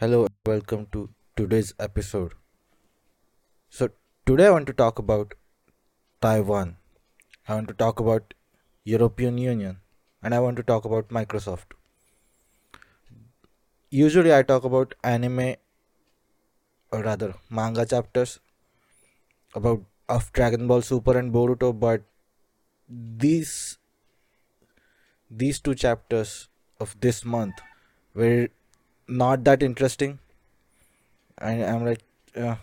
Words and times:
Hello, 0.00 0.28
welcome 0.46 0.86
to 0.92 1.10
today's 1.34 1.74
episode. 1.80 2.34
So, 3.68 3.88
today 4.24 4.46
I 4.46 4.50
want 4.50 4.68
to 4.68 4.72
talk 4.72 5.00
about 5.00 5.34
Taiwan. 6.20 6.76
I 7.48 7.56
want 7.56 7.66
to 7.66 7.74
talk 7.74 7.98
about 7.98 8.32
European 8.84 9.38
Union 9.38 9.80
and 10.22 10.36
I 10.36 10.38
want 10.38 10.56
to 10.58 10.62
talk 10.62 10.84
about 10.84 11.08
Microsoft. 11.08 11.74
Usually 13.90 14.32
I 14.32 14.44
talk 14.44 14.62
about 14.62 14.94
anime 15.02 15.56
or 16.92 17.02
rather 17.02 17.34
manga 17.50 17.84
chapters 17.84 18.38
about 19.52 19.82
of 20.08 20.32
Dragon 20.32 20.68
Ball 20.68 20.80
Super 20.82 21.18
and 21.18 21.32
Boruto 21.32 21.72
but 21.76 22.02
these 22.88 23.78
these 25.28 25.58
two 25.58 25.74
chapters 25.74 26.48
of 26.78 26.94
this 27.00 27.24
month 27.24 27.56
were 28.14 28.48
not 29.08 29.44
that 29.44 29.62
interesting. 29.62 30.18
And 31.38 31.64
i'm 31.64 31.84
like 31.84 32.00
uh, 32.36 32.56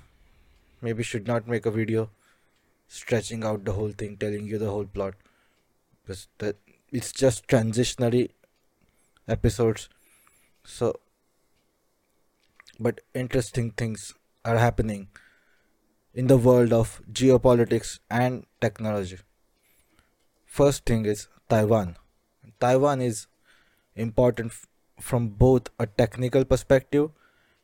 maybe 0.82 1.04
should 1.04 1.28
not 1.28 1.48
make 1.48 1.66
a 1.66 1.72
video 1.72 2.10
stretching 2.88 3.44
out 3.44 3.64
the 3.66 3.74
whole 3.74 3.92
thing 3.92 4.18
telling 4.18 4.46
you 4.46 4.58
the 4.58 4.70
whole 4.70 4.86
plot. 4.86 5.14
Because 6.02 6.28
that 6.38 6.58
it's 6.92 7.12
just 7.12 7.48
transitionary 7.48 8.30
episodes. 9.28 9.90
So 10.64 11.00
but 12.80 13.02
interesting 13.14 13.72
things 13.72 14.14
are 14.44 14.58
happening 14.58 15.08
in 16.14 16.28
the 16.28 16.38
world 16.38 16.74
of 16.74 17.02
geopolitics 17.12 18.00
and 18.10 18.46
technology. 18.62 19.18
First 20.46 20.86
thing 20.86 21.06
is 21.06 21.28
taiwan. 21.50 21.98
Taiwan 22.60 23.02
is 23.02 23.28
important 23.96 24.54
from 25.00 25.30
both 25.30 25.70
a 25.80 25.86
technical 25.86 26.46
perspective 26.46 27.10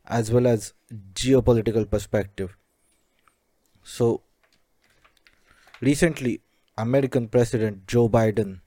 as 0.06 0.32
well 0.32 0.48
as 0.48 0.74
geopolitical 1.14 1.90
perspective. 1.90 2.56
So 3.84 4.22
recently 5.82 6.40
american 6.78 7.28
president 7.28 7.88
joe 7.88 8.08
biden 8.08 8.60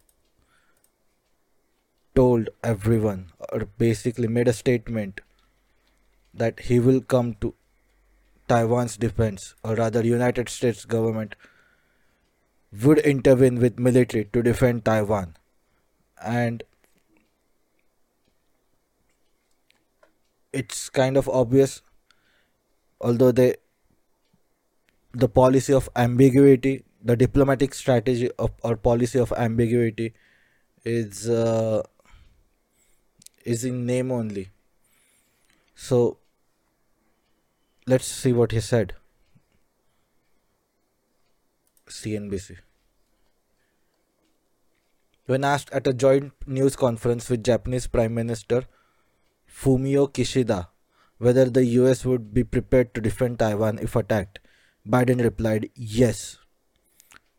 told 2.14 2.48
everyone 2.62 3.30
or 3.52 3.66
basically 3.78 4.26
made 4.26 4.48
a 4.48 4.52
statement 4.52 5.20
that 6.42 6.58
he 6.60 6.80
will 6.80 7.00
come 7.00 7.34
to 7.40 7.54
taiwan's 8.48 8.96
defense 8.96 9.54
or 9.62 9.76
rather 9.76 10.04
united 10.04 10.48
states 10.48 10.84
government 10.84 11.36
would 12.82 12.98
intervene 12.98 13.60
with 13.60 13.78
military 13.78 14.24
to 14.32 14.42
defend 14.42 14.84
taiwan. 14.84 15.36
And 16.24 16.62
it's 20.62 20.88
kind 20.88 21.16
of 21.16 21.28
obvious 21.28 21.82
although 23.00 23.32
they 23.32 23.54
the 25.12 25.28
policy 25.28 25.72
of 25.72 25.88
ambiguity 26.04 26.74
the 27.04 27.16
diplomatic 27.16 27.74
strategy 27.74 28.30
of 28.38 28.52
or 28.62 28.76
policy 28.76 29.18
of 29.18 29.32
ambiguity 29.36 30.12
is 30.84 31.28
uh, 31.28 31.82
is 33.44 33.64
in 33.64 33.84
name 33.86 34.10
only. 34.10 34.50
So 35.74 36.18
let's 37.86 38.06
see 38.06 38.32
what 38.32 38.52
he 38.52 38.60
said. 38.60 38.94
Cnbc 41.86 42.56
when 45.26 45.44
asked 45.44 45.70
at 45.70 45.86
a 45.86 45.92
joint 45.92 46.32
news 46.46 46.76
conference 46.76 47.28
with 47.30 47.44
japanese 47.44 47.86
prime 47.86 48.14
minister 48.14 48.64
Fumio 49.62 50.06
Kishida 50.12 50.68
whether 51.18 51.48
the 51.48 51.64
US 51.80 52.04
would 52.04 52.32
be 52.34 52.44
prepared 52.44 52.94
to 52.94 53.00
defend 53.00 53.38
Taiwan 53.38 53.78
if 53.78 53.96
attacked. 53.96 54.40
Biden 54.86 55.22
replied, 55.22 55.70
yes. 55.74 56.38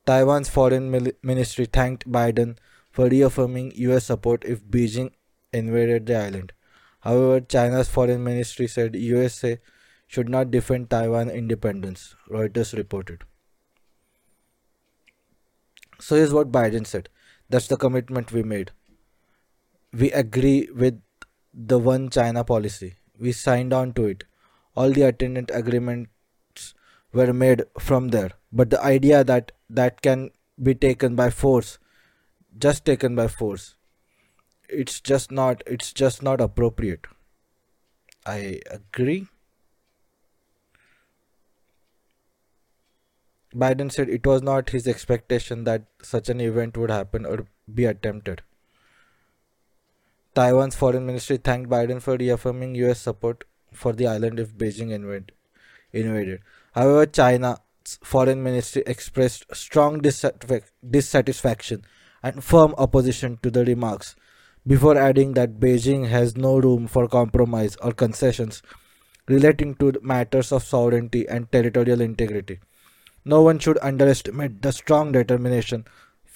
Taiwan's 0.06 0.50
foreign 0.50 0.90
ministry 1.24 1.66
thanked 1.66 2.10
Biden 2.12 2.58
for 2.92 3.10
reaffirming 3.10 3.74
US 3.76 4.06
support 4.06 4.44
if 4.46 4.64
Beijing 4.64 5.12
invaded 5.52 6.06
the 6.06 6.16
island. 6.16 6.54
However, 7.02 7.42
China's 7.42 7.90
foreign 7.90 8.24
ministry 8.24 8.68
said 8.68 8.96
USA 8.96 9.60
should 10.08 10.30
not 10.30 10.52
defend 10.52 10.90
Taiwan 10.90 11.30
independence, 11.30 12.16
Reuters 12.30 12.76
reported. 12.76 13.24
So 16.00 16.16
here's 16.16 16.34
what 16.34 16.52
Biden 16.52 16.86
said. 16.88 17.10
That's 17.50 17.68
the 17.68 17.78
commitment 17.78 18.32
we 18.32 18.44
made. 18.44 18.72
We 19.94 20.12
agree 20.12 20.70
with 20.74 21.02
the 21.56 21.80
one 21.80 22.10
China 22.10 22.44
policy. 22.44 22.96
We 23.18 23.32
signed 23.32 23.74
on 23.74 23.94
to 23.94 24.06
it. 24.06 24.26
All 24.76 24.92
the 24.92 25.04
attendant 25.04 25.52
agreements 25.54 26.74
were 27.14 27.32
made 27.34 27.64
from 27.80 28.10
there. 28.10 28.32
But 28.52 28.70
the 28.70 28.84
idea 28.84 29.24
that 29.24 29.54
that 29.70 30.02
can 30.02 30.32
be 30.62 30.76
taken 30.76 31.16
by 31.16 31.30
force, 31.30 31.80
just 32.58 32.84
taken 32.86 33.16
by 33.16 33.28
force, 33.28 33.76
it's 34.68 35.00
just 35.00 35.32
not 35.32 35.64
it's 35.66 35.94
just 35.94 36.22
not 36.22 36.42
appropriate. 36.42 37.08
I 38.26 38.60
agree. 38.70 39.28
Biden 43.54 43.90
said 43.90 44.10
it 44.10 44.26
was 44.28 44.42
not 44.42 44.72
his 44.72 44.86
expectation 44.86 45.64
that 45.64 45.84
such 46.02 46.28
an 46.28 46.42
event 46.42 46.76
would 46.76 46.90
happen 46.90 47.26
or 47.26 47.48
be 47.74 47.86
attempted. 47.86 48.42
Taiwan's 50.36 50.76
foreign 50.76 51.06
ministry 51.06 51.38
thanked 51.38 51.70
Biden 51.70 52.02
for 52.02 52.18
reaffirming 52.18 52.76
US 52.76 53.00
support 53.00 53.46
for 53.72 53.94
the 53.94 54.08
island 54.08 54.40
if 54.40 54.54
Beijing 54.54 54.92
invade, 54.92 55.32
invaded. 55.94 56.42
However, 56.74 57.06
China's 57.06 57.60
foreign 58.04 58.44
ministry 58.44 58.84
expressed 58.86 59.46
strong 59.56 60.02
dissatisfaction 60.02 61.86
and 62.22 62.44
firm 62.44 62.76
opposition 62.78 63.40
to 63.44 63.50
the 63.50 63.64
remarks 63.64 64.16
before 64.68 64.98
adding 64.98 65.34
that 65.34 65.60
Beijing 65.60 66.08
has 66.10 66.36
no 66.36 66.58
room 66.58 66.88
for 66.88 67.08
compromise 67.08 67.76
or 67.78 67.92
concessions 67.94 68.62
relating 69.28 69.76
to 69.76 70.00
matters 70.02 70.52
of 70.52 70.64
sovereignty 70.64 71.28
and 71.28 71.52
territorial 71.52 72.02
integrity. 72.02 72.60
No 73.24 73.42
one 73.42 73.60
should 73.60 73.80
underestimate 73.82 74.62
the 74.62 74.72
strong 74.72 75.12
determination 75.12 75.86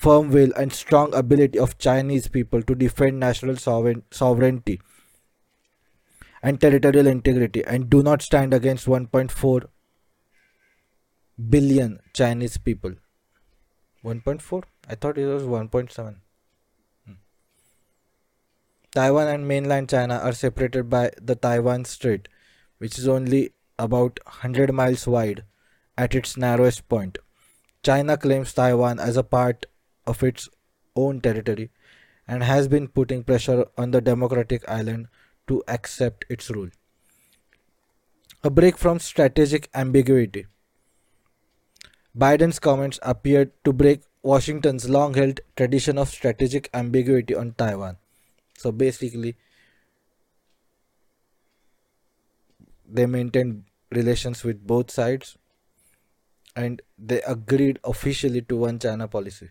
firm 0.04 0.30
will 0.32 0.52
and 0.56 0.72
strong 0.72 1.14
ability 1.14 1.60
of 1.60 1.78
Chinese 1.78 2.28
people 2.30 2.62
to 2.64 2.74
defend 2.74 3.20
national 3.20 3.58
sovereignty 3.58 4.80
and 6.42 6.62
territorial 6.62 7.08
integrity 7.08 7.64
and 7.66 7.90
do 7.90 8.02
not 8.02 8.22
stand 8.22 8.54
against 8.54 8.86
1.4 8.88 9.66
billion 11.50 12.00
Chinese 12.14 12.58
people. 12.58 12.94
1.4? 14.06 14.64
I 14.88 14.96
thought 14.96 15.18
it 15.18 15.26
was 15.26 15.44
1.7. 15.44 16.16
Hmm. 17.06 17.14
Taiwan 18.96 19.28
and 19.28 19.46
mainland 19.46 19.90
China 19.90 20.18
are 20.18 20.32
separated 20.32 20.90
by 20.90 21.12
the 21.22 21.36
Taiwan 21.36 21.84
Strait, 21.84 22.30
which 22.78 22.98
is 22.98 23.06
only 23.06 23.52
about 23.78 24.20
100 24.24 24.74
miles 24.74 25.06
wide 25.06 25.44
at 25.98 26.16
its 26.16 26.38
narrowest 26.38 26.88
point. 26.88 27.18
China 27.84 28.16
claims 28.16 28.54
Taiwan 28.54 28.98
as 28.98 29.18
a 29.18 29.24
part 29.24 29.66
of 30.10 30.24
its 30.24 30.50
own 30.96 31.22
territory 31.22 31.70
and 32.28 32.44
has 32.44 32.68
been 32.68 32.88
putting 32.88 33.24
pressure 33.24 33.66
on 33.78 33.92
the 33.92 34.02
democratic 34.02 34.68
island 34.68 35.08
to 35.48 35.64
accept 35.68 36.26
its 36.30 36.50
rule. 36.50 36.70
A 38.44 38.50
break 38.50 38.78
from 38.78 39.00
strategic 39.00 39.70
ambiguity. 39.74 40.46
Biden's 42.18 42.60
comments 42.60 43.00
appeared 43.02 43.52
to 43.66 43.74
break 43.74 44.02
Washington's 44.22 44.90
long 44.90 45.14
held 45.14 45.42
tradition 45.56 45.98
of 45.98 46.10
strategic 46.10 46.70
ambiguity 46.74 47.36
on 47.36 47.54
Taiwan. 47.54 47.98
So 48.58 48.72
basically, 48.72 49.36
they 52.88 53.06
maintained 53.06 53.64
relations 53.92 54.44
with 54.44 54.66
both 54.66 54.92
sides 54.92 55.38
and 56.56 56.82
they 56.98 57.22
agreed 57.22 57.80
officially 57.84 58.42
to 58.42 58.58
one 58.58 58.80
China 58.80 59.08
policy 59.08 59.50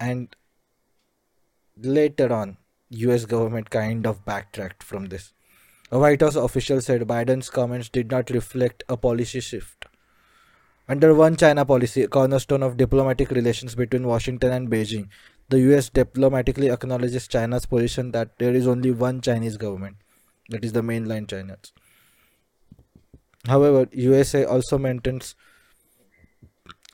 and 0.00 0.34
later 1.76 2.32
on 2.32 2.56
US 2.90 3.24
government 3.24 3.70
kind 3.70 4.06
of 4.06 4.24
backtracked 4.24 4.82
from 4.82 5.06
this. 5.06 5.32
A 5.90 5.98
White 5.98 6.20
House 6.20 6.36
official 6.36 6.80
said 6.80 7.02
Biden's 7.02 7.50
comments 7.50 7.88
did 7.88 8.10
not 8.10 8.30
reflect 8.30 8.84
a 8.88 8.96
policy 8.96 9.40
shift. 9.40 9.86
Under 10.88 11.14
one 11.14 11.36
China 11.36 11.64
policy, 11.64 12.02
a 12.02 12.08
cornerstone 12.08 12.62
of 12.62 12.76
diplomatic 12.76 13.30
relations 13.30 13.74
between 13.74 14.06
Washington 14.06 14.52
and 14.52 14.70
Beijing, 14.70 15.08
the 15.48 15.60
US 15.72 15.88
diplomatically 15.88 16.70
acknowledges 16.70 17.28
China's 17.28 17.66
position 17.66 18.12
that 18.12 18.38
there 18.38 18.54
is 18.54 18.66
only 18.66 18.90
one 18.90 19.20
Chinese 19.20 19.56
government, 19.56 19.96
that 20.48 20.64
is 20.64 20.72
the 20.72 20.82
mainland 20.82 21.28
China. 21.28 21.58
However, 23.46 23.88
USA 23.92 24.44
also 24.44 24.78
maintains 24.78 25.34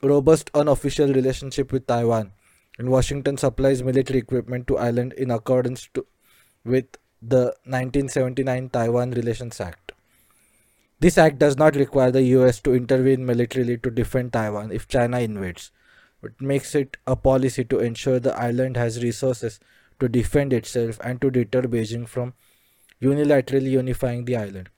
robust 0.01 0.51
unofficial 0.53 1.11
relationship 1.13 1.71
with 1.71 1.87
Taiwan 1.87 2.31
and 2.77 2.89
Washington 2.89 3.37
supplies 3.37 3.83
military 3.83 4.19
equipment 4.19 4.67
to 4.67 4.77
island 4.77 5.13
in 5.13 5.31
accordance 5.31 5.87
to, 5.93 6.05
with 6.63 6.85
the 7.21 7.55
1979 7.65 8.69
Taiwan 8.69 9.11
Relations 9.11 9.59
Act. 9.61 9.93
This 10.99 11.17
act 11.17 11.39
does 11.39 11.57
not 11.57 11.75
require 11.75 12.11
the 12.11 12.23
US 12.23 12.59
to 12.61 12.73
intervene 12.73 13.25
militarily 13.25 13.77
to 13.77 13.91
defend 13.91 14.33
Taiwan 14.33 14.71
if 14.71 14.87
China 14.87 15.19
invades. 15.19 15.71
It 16.23 16.39
makes 16.39 16.73
it 16.73 16.97
a 17.05 17.15
policy 17.15 17.63
to 17.65 17.79
ensure 17.79 18.19
the 18.19 18.35
island 18.35 18.77
has 18.77 19.03
resources 19.03 19.59
to 19.99 20.09
defend 20.09 20.53
itself 20.53 20.99
and 21.03 21.21
to 21.21 21.29
deter 21.29 21.63
Beijing 21.63 22.07
from 22.07 22.33
unilaterally 23.01 23.69
unifying 23.71 24.25
the 24.25 24.35
island. 24.35 24.69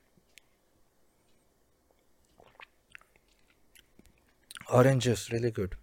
Orange 4.69 5.03
juice, 5.03 5.31
really 5.31 5.51
good. 5.51 5.75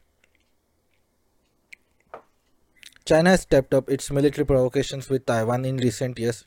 China 3.06 3.31
has 3.31 3.43
stepped 3.43 3.75
up 3.75 3.91
its 3.91 4.11
military 4.11 4.47
provocations 4.47 5.11
with 5.11 5.27
Taiwan 5.27 5.65
in 5.65 5.77
recent 5.77 6.19
years 6.19 6.47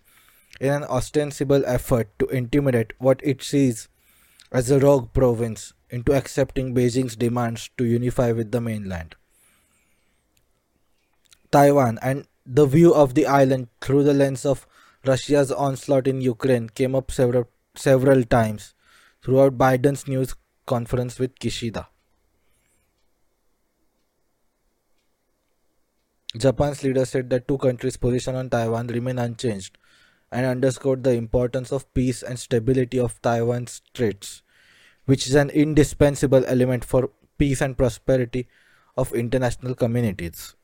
in 0.60 0.74
an 0.74 0.84
ostensible 0.86 1.64
effort 1.66 2.10
to 2.18 2.26
intimidate 2.28 2.94
what 2.98 3.20
it 3.24 3.44
sees 3.44 3.90
as 4.52 4.72
a 4.72 4.80
rogue 4.80 5.14
province 5.14 5.74
into 5.90 6.14
accepting 6.14 6.74
Beijing's 6.74 7.16
demands 7.16 7.70
to 7.78 7.86
unify 7.86 8.32
with 8.32 8.52
the 8.52 8.62
mainland. 8.62 9.16
Taiwan 11.52 12.00
and 12.02 12.26
the 12.46 12.66
view 12.66 12.94
of 12.94 13.14
the 13.14 13.28
island 13.28 13.68
through 13.82 14.04
the 14.04 14.14
lens 14.14 14.46
of 14.46 14.66
Russia's 15.06 15.52
onslaught 15.52 16.08
in 16.08 16.22
Ukraine 16.22 16.70
came 16.70 16.96
up 16.96 17.12
several 17.12 17.48
several 17.76 18.24
times 18.24 18.74
throughout 19.22 19.58
Biden's 19.58 20.08
news 20.08 20.34
conference 20.66 21.20
with 21.20 21.38
Kishida. 21.40 21.88
Japan's 26.38 26.84
leader 26.84 27.06
said 27.06 27.30
that 27.30 27.48
two 27.48 27.58
countries' 27.58 27.98
position 27.98 28.36
on 28.36 28.50
Taiwan 28.50 28.88
remain 28.88 29.20
unchanged 29.20 29.78
and 30.32 30.46
underscored 30.46 31.04
the 31.04 31.14
importance 31.14 31.72
of 31.72 31.94
peace 31.94 32.22
and 32.22 32.38
stability 32.40 33.00
of 33.00 33.22
Taiwan's 33.22 33.82
straits, 33.88 34.42
which 35.06 35.28
is 35.28 35.36
an 35.36 35.50
indispensable 35.50 36.46
element 36.46 36.84
for 36.84 37.12
peace 37.38 37.62
and 37.62 37.78
prosperity 37.78 38.48
of 38.98 39.14
international 39.14 39.76
communities. 39.76 40.56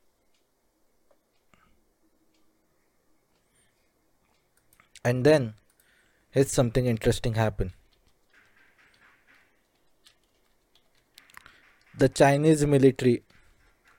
And 5.05 5.25
then, 5.25 5.53
here's 6.31 6.51
something 6.51 6.85
interesting 6.85 7.35
happen. 7.35 7.73
The 11.97 12.09
Chinese 12.09 12.65
military 12.65 13.23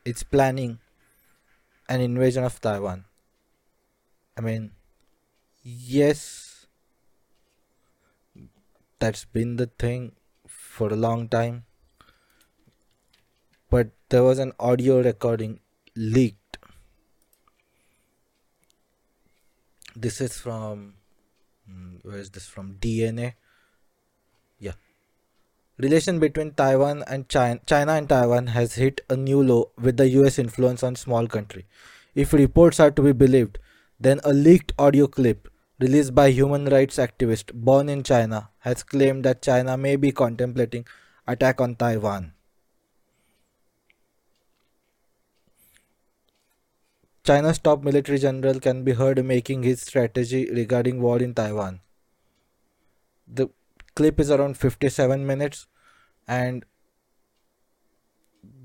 is 0.05 0.23
planning 0.25 0.81
an 1.89 2.01
invasion 2.01 2.45
of 2.45 2.61
Taiwan. 2.61 3.05
I 4.37 4.41
mean, 4.41 4.73
yes, 5.63 6.67
that's 8.99 9.25
been 9.25 9.57
the 9.57 9.67
thing 9.67 10.13
for 10.47 10.93
a 10.93 10.97
long 10.97 11.29
time. 11.29 11.65
But 13.71 13.91
there 14.09 14.23
was 14.23 14.39
an 14.39 14.53
audio 14.59 15.03
recording 15.03 15.61
leaked. 15.97 16.59
This 19.97 20.21
is 20.21 20.39
from, 20.39 20.95
hmm, 21.67 21.97
where 22.03 22.19
is 22.19 22.31
this 22.31 22.47
from? 22.47 22.75
DNA. 22.81 23.35
Relation 25.77 26.21
between 26.21 26.53
Taiwan 26.53 27.03
and 27.09 27.29
China, 27.29 27.59
China 27.67 27.93
and 27.95 28.09
Taiwan 28.09 28.47
has 28.49 28.75
hit 28.75 29.01
a 29.11 29.17
new 29.17 29.43
low 29.43 29.73
with 29.77 29.97
the 29.97 30.09
US 30.21 30.39
influence 30.39 30.85
on 30.85 30.95
small 30.95 31.27
country. 31.27 31.67
If 32.15 32.33
reports 32.33 32.79
are 32.79 32.93
to 32.93 33.03
be 33.03 33.11
believed, 33.11 33.59
then 33.99 34.21
a 34.23 34.33
leaked 34.33 34.73
audio 34.79 35.09
clip 35.09 35.49
released 35.81 36.15
by 36.15 36.31
human 36.31 36.67
rights 36.67 36.97
activist 36.97 37.53
born 37.53 37.89
in 37.89 38.05
China 38.05 38.51
has 38.61 38.85
claimed 38.85 39.25
that 39.25 39.43
China 39.43 39.77
may 39.77 39.97
be 39.97 40.13
contemplating 40.13 40.87
attack 41.27 41.61
on 41.61 41.75
Taiwan. 41.75 42.35
China's 47.25 47.59
top 47.59 47.83
military 47.83 48.19
general 48.19 48.61
can 48.61 48.85
be 48.85 48.93
heard 48.93 49.25
making 49.25 49.65
his 49.65 49.81
strategy 49.81 50.49
regarding 50.53 51.01
war 51.01 51.19
in 51.21 51.35
Taiwan. 51.35 51.81
The 53.27 53.49
clip 53.95 54.21
is 54.21 54.31
around 54.31 54.57
57 54.57 55.27
minutes 55.27 55.67
and 56.27 56.65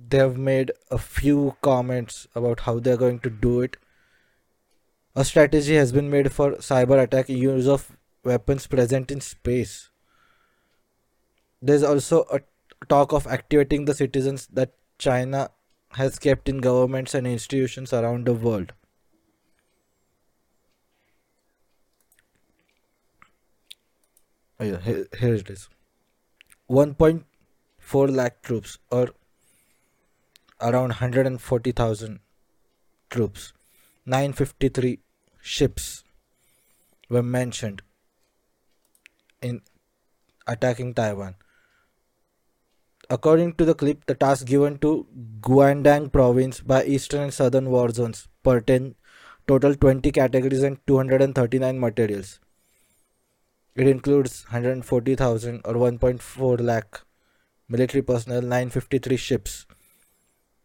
they 0.10 0.18
have 0.18 0.38
made 0.38 0.72
a 0.90 0.98
few 0.98 1.56
comments 1.62 2.28
about 2.36 2.62
how 2.62 2.80
they're 2.80 2.98
going 2.98 3.20
to 3.20 3.30
do 3.30 3.62
it. 3.62 3.78
A 5.16 5.24
strategy 5.24 5.76
has 5.76 5.92
been 5.92 6.10
made 6.10 6.32
for 6.32 6.54
cyber 6.54 7.02
attack 7.04 7.30
use 7.30 7.68
of 7.68 7.92
weapons 8.24 8.68
present 8.68 9.12
in 9.12 9.22
space. 9.22 9.90
There's 11.62 11.84
also 11.84 12.26
a 12.32 12.42
talk 12.88 13.14
of 13.14 13.28
activating 13.28 13.86
the 13.86 13.94
citizens 13.94 14.48
that 14.54 14.74
China 14.98 15.52
has 15.92 16.20
kept 16.20 16.48
in 16.50 16.60
governments 16.60 17.14
and 17.14 17.28
institutions 17.28 17.94
around 17.94 18.26
the 18.26 18.34
world. 18.34 18.74
Oh, 24.60 24.66
yeah, 24.66 24.80
here, 24.82 25.08
here 25.18 25.36
it 25.36 25.50
is. 25.50 25.70
1.4 26.70 28.16
lakh 28.16 28.42
troops 28.42 28.78
or 28.92 29.10
around 30.60 30.90
140,000 30.90 32.20
troops. 33.10 33.54
953 34.06 35.00
ships 35.42 36.04
were 37.10 37.24
mentioned 37.24 37.82
in 39.42 39.62
attacking 40.46 40.94
Taiwan. 40.94 41.36
According 43.10 43.54
to 43.54 43.66
the 43.66 43.74
clip, 43.74 44.06
the 44.06 44.14
task 44.14 44.46
given 44.46 44.78
to 44.80 45.08
Guangdong 45.40 46.12
province 46.12 46.60
by 46.60 46.84
eastern 46.84 47.22
and 47.22 47.34
southern 47.34 47.70
war 47.70 47.90
zones 47.92 48.28
pertain 48.44 48.96
total 49.48 49.74
20 49.74 50.12
categories 50.12 50.64
and 50.64 50.78
239 50.86 51.80
materials. 51.80 52.40
It 53.80 53.88
includes 53.88 54.44
140,000 54.52 55.62
or 55.64 55.74
1.4 55.76 56.60
lakh 56.60 57.00
military 57.70 58.02
personnel, 58.02 58.42
953 58.42 59.16
ships, 59.16 59.66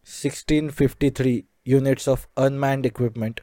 1653 0.02 1.44
units 1.64 2.08
of 2.08 2.26
unmanned 2.36 2.84
equipment, 2.84 3.42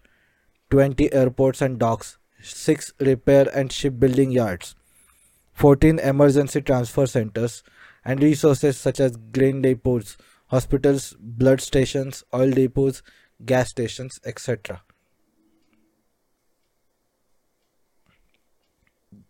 20 0.71 1.13
airports 1.13 1.61
and 1.61 1.79
docks, 1.79 2.17
6 2.41 2.91
repair 2.99 3.47
and 3.55 3.71
shipbuilding 3.71 4.31
yards, 4.31 4.75
14 5.53 5.99
emergency 5.99 6.59
transfer 6.59 7.05
centers, 7.05 7.63
and 8.03 8.21
resources 8.21 8.75
such 8.75 8.99
as 8.99 9.15
grain 9.15 9.61
depots, 9.61 10.17
hospitals, 10.47 11.15
blood 11.17 11.61
stations, 11.61 12.25
oil 12.33 12.51
depots, 12.51 13.01
gas 13.45 13.69
stations, 13.69 14.19
etc. 14.25 14.81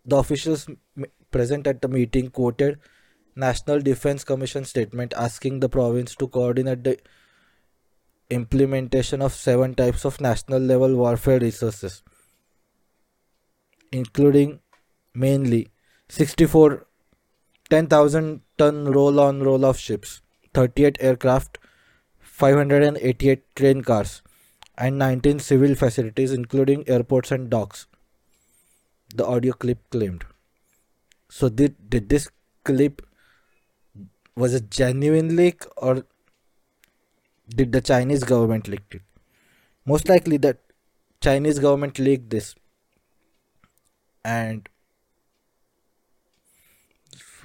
The 0.04 0.16
officials 0.16 0.68
present 1.30 1.66
at 1.66 1.80
the 1.80 1.88
meeting 1.88 2.30
quoted 2.30 2.78
National 3.36 3.80
Defense 3.80 4.24
Commission 4.24 4.64
statement 4.64 5.14
asking 5.16 5.60
the 5.60 5.68
province 5.68 6.14
to 6.16 6.28
coordinate 6.28 6.84
the 6.84 6.98
implementation 8.30 9.22
of 9.22 9.32
seven 9.34 9.74
types 9.74 10.04
of 10.04 10.20
national 10.20 10.58
level 10.58 10.96
warfare 10.96 11.38
resources, 11.38 12.02
including 13.92 14.60
mainly 15.14 15.68
64 16.08 16.86
10,000 17.70 18.42
ton 18.58 18.84
roll 18.84 19.18
on 19.18 19.42
roll 19.42 19.64
off 19.64 19.78
ships, 19.78 20.20
38 20.52 20.98
aircraft, 21.00 21.58
588 22.18 23.56
train 23.56 23.82
cars, 23.82 24.20
and 24.76 24.98
19 24.98 25.38
civil 25.38 25.74
facilities, 25.74 26.32
including 26.32 26.86
airports 26.86 27.30
and 27.30 27.48
docks. 27.48 27.86
The 29.14 29.26
audio 29.26 29.52
clip 29.52 29.78
claimed. 29.90 30.24
So, 31.28 31.48
did, 31.48 31.90
did 31.90 32.08
this 32.08 32.28
clip 32.64 33.02
was 34.34 34.54
a 34.54 34.60
genuine 34.60 35.36
leak 35.36 35.64
or 35.76 36.04
did 37.48 37.72
the 37.72 37.80
Chinese 37.80 38.24
government 38.24 38.68
leak 38.68 38.82
it? 38.90 39.02
Most 39.84 40.08
likely 40.08 40.36
that 40.38 40.58
Chinese 41.20 41.58
government 41.58 41.98
leaked 41.98 42.30
this. 42.30 42.54
And 44.24 44.68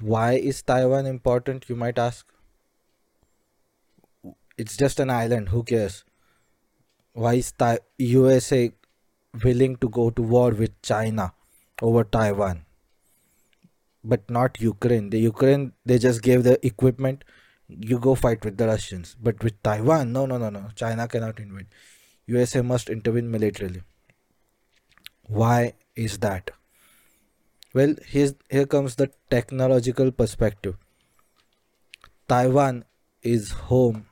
why 0.00 0.34
is 0.34 0.62
Taiwan 0.62 1.06
important, 1.06 1.68
you 1.68 1.76
might 1.76 1.98
ask? 1.98 2.26
It's 4.56 4.76
just 4.76 5.00
an 5.00 5.10
island, 5.10 5.50
who 5.50 5.62
cares? 5.62 6.04
Why 7.12 7.34
is 7.34 7.52
the 7.58 7.80
USA 7.98 8.72
willing 9.44 9.76
to 9.76 9.88
go 9.88 10.10
to 10.10 10.22
war 10.22 10.50
with 10.50 10.80
China 10.82 11.32
over 11.82 12.04
Taiwan? 12.04 12.64
But 14.04 14.30
not 14.30 14.60
Ukraine. 14.60 15.10
The 15.10 15.18
Ukraine 15.18 15.72
they 15.84 15.98
just 15.98 16.22
gave 16.22 16.44
the 16.44 16.64
equipment 16.66 17.24
you 17.68 17.98
go 17.98 18.14
fight 18.14 18.44
with 18.44 18.56
the 18.56 18.66
Russians. 18.66 19.16
But 19.20 19.42
with 19.42 19.62
Taiwan, 19.62 20.12
no, 20.12 20.26
no, 20.26 20.38
no, 20.38 20.50
no. 20.50 20.68
China 20.74 21.06
cannot 21.06 21.38
invade. 21.38 21.66
USA 22.26 22.62
must 22.62 22.88
intervene 22.88 23.30
militarily. 23.30 23.82
Why 25.26 25.74
is 25.94 26.18
that? 26.18 26.50
Well, 27.74 27.94
here's, 28.06 28.34
here 28.50 28.66
comes 28.66 28.96
the 28.96 29.10
technological 29.30 30.10
perspective. 30.10 30.76
Taiwan 32.26 32.84
is 33.22 33.50
home 33.50 34.06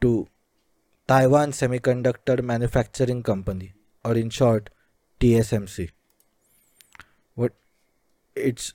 to 0.00 0.28
Taiwan 1.08 1.52
Semiconductor 1.52 2.42
Manufacturing 2.42 3.22
Company, 3.22 3.72
or 4.04 4.14
in 4.14 4.28
short, 4.30 4.70
TSMC. 5.20 5.90
It's 8.36 8.74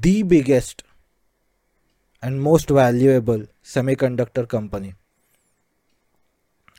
the 0.00 0.22
biggest 0.22 0.82
and 2.22 2.40
most 2.40 2.68
valuable 2.68 3.46
semiconductor 3.64 4.46
company. 4.46 4.94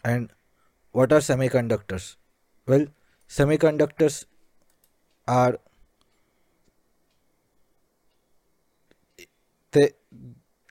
And 0.04 0.32
what 0.92 1.12
are 1.12 1.20
semiconductors? 1.20 2.16
Well, 2.68 2.88
semiconductors 3.28 4.26
are 5.28 5.60
they 9.72 9.92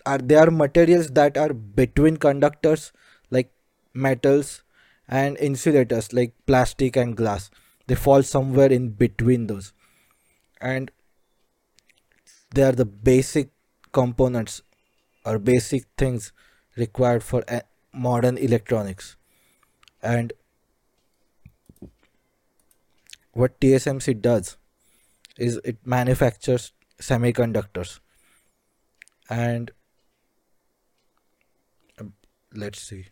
are 0.06 0.18
they 0.18 0.34
are 0.34 0.50
materials 0.50 1.08
that 1.08 1.36
are 1.36 1.52
between 1.52 2.16
conductors 2.16 2.92
like 3.30 3.50
metals 3.94 4.62
and 5.08 5.36
insulators 5.38 6.12
like 6.12 6.34
plastic 6.46 6.96
and 6.96 7.16
glass 7.16 7.50
they 7.86 7.94
fall 7.94 8.22
somewhere 8.22 8.72
in 8.72 8.88
between 8.90 9.46
those 9.46 9.72
and 10.60 10.90
they 12.50 12.62
are 12.62 12.72
the 12.72 12.84
basic 12.84 13.50
components 13.92 14.62
or 15.24 15.38
basic 15.38 15.84
things 15.96 16.32
required 16.76 17.22
for 17.22 17.44
modern 17.92 18.38
electronics. 18.38 19.16
And 20.02 20.32
what 23.32 23.60
TSMC 23.60 24.20
does 24.20 24.56
is 25.36 25.60
it 25.64 25.78
manufactures 25.84 26.72
semiconductors. 27.00 28.00
And 29.30 29.70
um, 32.00 32.14
let's 32.54 32.80
see. 32.80 33.06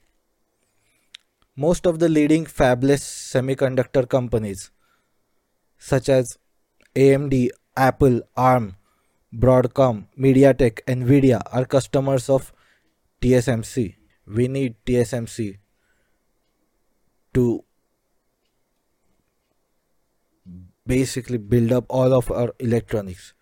Most 1.57 1.87
of 1.87 1.99
the 1.99 2.09
leading 2.09 2.45
fabless 2.45 3.03
semiconductor 3.35 4.09
companies 4.09 4.71
such 5.79 6.09
as 6.09 6.39
AMD, 6.95 7.51
Apple, 7.77 8.23
ARM, 8.37 8.77
Broadcom, 9.35 10.07
MediaTek, 10.19 10.81
Nvidia 10.87 11.43
are 11.53 11.65
customers 11.65 12.31
of 12.31 12.53
TSMC. 13.21 13.97
We 14.27 14.49
need 14.49 14.77
TSMC 14.87 15.59
to 17.35 17.65
basically 20.87 21.39
build 21.39 21.73
up 21.73 21.87
all 21.89 22.15
of 22.15 22.31
our 22.31 22.55
electronics. 22.61 23.35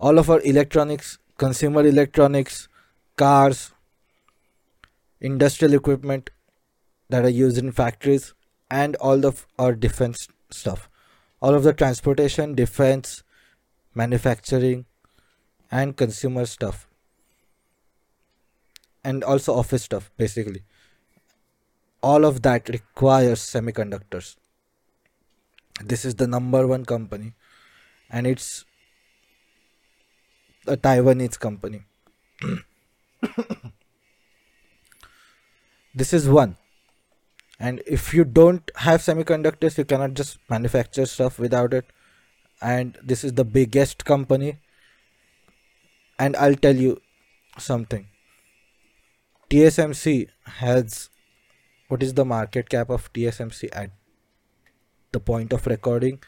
All 0.00 0.18
of 0.18 0.30
our 0.30 0.40
electronics, 0.40 1.18
consumer 1.36 1.86
electronics, 1.86 2.68
cars, 3.16 3.72
industrial 5.20 5.74
equipment 5.74 6.30
that 7.10 7.24
are 7.24 7.28
used 7.28 7.58
in 7.58 7.70
factories, 7.70 8.34
and 8.70 8.96
all 8.96 9.26
of 9.26 9.46
our 9.58 9.74
defense 9.74 10.26
stuff. 10.50 10.88
All 11.40 11.54
of 11.54 11.62
the 11.62 11.74
transportation, 11.74 12.54
defense, 12.54 13.22
manufacturing, 13.94 14.86
and 15.72 15.96
consumer 15.96 16.44
stuff. 16.44 16.86
And 19.02 19.24
also 19.24 19.54
office 19.54 19.82
stuff 19.82 20.10
basically. 20.16 20.62
All 22.02 22.24
of 22.24 22.42
that 22.42 22.68
requires 22.68 23.40
semiconductors. 23.40 24.36
This 25.82 26.04
is 26.04 26.16
the 26.16 26.26
number 26.26 26.66
one 26.66 26.84
company 26.84 27.32
and 28.10 28.26
it's 28.26 28.64
a 30.66 30.76
taiwanese 30.76 31.40
company. 31.40 31.82
This 35.94 36.14
is 36.14 36.26
one. 36.26 36.56
And 37.60 37.82
if 37.86 38.14
you 38.14 38.24
don't 38.24 38.70
have 38.76 39.00
semiconductors 39.02 39.76
you 39.76 39.84
cannot 39.84 40.14
just 40.14 40.38
manufacture 40.48 41.04
stuff 41.04 41.38
without 41.38 41.74
it. 41.74 41.84
And 42.62 42.96
this 43.02 43.24
is 43.24 43.34
the 43.34 43.44
biggest 43.44 44.04
company 44.06 44.58
and 46.22 46.36
I'll 46.36 46.60
tell 46.64 46.76
you 46.76 46.98
something. 47.58 48.06
TSMC 49.50 50.28
has 50.58 51.10
what 51.88 52.02
is 52.02 52.14
the 52.18 52.24
market 52.24 52.70
cap 52.74 52.90
of 52.96 53.12
TSMC 53.12 53.68
at 53.72 53.90
the 55.16 55.20
point 55.30 55.52
of 55.52 55.66
recording? 55.66 56.20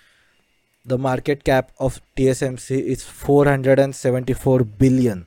The 0.85 0.99
market 0.99 1.45
cap 1.45 1.71
of 1.79 2.01
TSMC 2.17 2.81
is 2.97 3.05
474 3.05 4.65
billion 4.83 5.27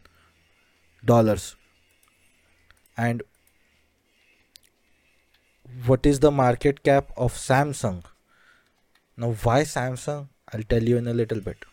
dollars. 1.14 1.56
And 2.98 3.24
what 5.86 6.06
is 6.06 6.20
the 6.20 6.32
market 6.44 6.84
cap 6.84 7.12
of 7.16 7.34
Samsung? 7.34 8.04
Now, 9.16 9.34
why 9.44 9.62
Samsung? 9.62 10.28
I'll 10.54 10.64
tell 10.64 10.84
you 10.84 10.98
in 10.98 11.08
a 11.08 11.14
little 11.14 11.42
bit. 11.42 11.66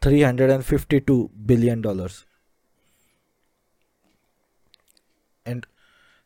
352 0.02 1.32
billion 1.46 1.82
dollars. 1.82 2.26
And 5.46 5.66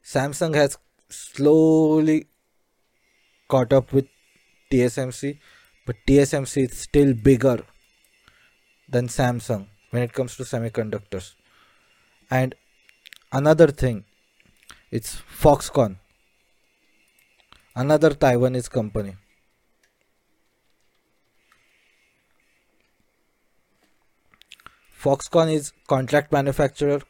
Samsung 0.03 0.53
has 0.53 0.77
slowly 1.15 2.27
caught 3.48 3.74
up 3.74 3.93
with 3.93 4.07
TSMC, 4.72 5.39
but 5.86 5.95
TSMC 6.07 6.69
is 6.69 6.77
still 6.77 7.13
bigger 7.13 7.63
than 8.89 9.07
Samsung 9.07 9.67
when 9.91 10.03
it 10.03 10.13
comes 10.13 10.36
to 10.38 10.43
semiconductors. 10.43 11.34
And 12.29 12.55
another 13.31 13.67
thing, 13.67 14.05
it's 14.91 15.22
Foxconn, 15.41 15.98
another 17.75 18.12
Taiwanese 18.12 18.69
company. 18.69 19.15
Foxconn 25.05 25.53
is 25.53 25.72
contract 25.88 26.31
manufacturer. 26.31 27.01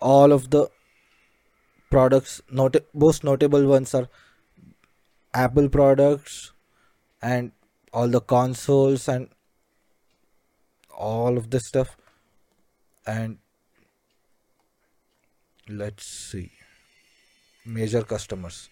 All 0.00 0.32
of 0.32 0.50
the 0.50 0.68
products 1.94 2.40
not- 2.60 2.82
most 3.06 3.24
notable 3.28 3.66
ones 3.72 3.94
are 4.00 4.08
apple 5.44 5.68
products 5.76 6.52
and 7.30 7.52
all 7.92 8.08
the 8.16 8.20
consoles 8.34 9.08
and 9.14 9.28
all 11.10 11.38
of 11.38 11.50
this 11.54 11.66
stuff. 11.68 11.96
And 13.06 13.38
let's 15.68 16.04
see. 16.06 16.50
Major 17.64 18.02
customers. 18.02 18.68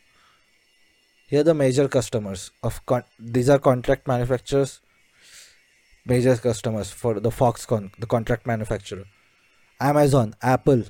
Here 1.32 1.42
the 1.48 1.54
major 1.54 1.88
customers 1.88 2.50
of 2.68 2.84
con- 2.86 3.04
these 3.18 3.48
are 3.48 3.58
contract 3.58 4.08
manufacturers. 4.08 4.80
Major 6.04 6.36
customers 6.36 6.90
for 7.02 7.12
the 7.26 7.30
foxconn 7.30 7.90
the 8.04 8.06
contract 8.06 8.46
manufacturer. 8.46 9.04
Amazon 9.88 10.34
apple 10.54 10.82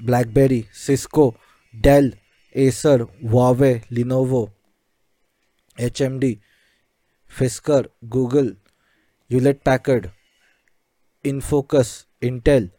BlackBerry, 0.00 0.68
Cisco, 0.72 1.36
Dell, 1.78 2.10
Acer, 2.52 3.06
Huawei, 3.22 3.84
Lenovo, 3.90 4.50
HMD, 5.78 6.40
Fisker, 7.28 7.86
Google, 8.08 8.54
Hewlett 9.28 9.64
Packard, 9.64 10.12
Infocus, 11.24 12.06
Intel, 12.22 12.70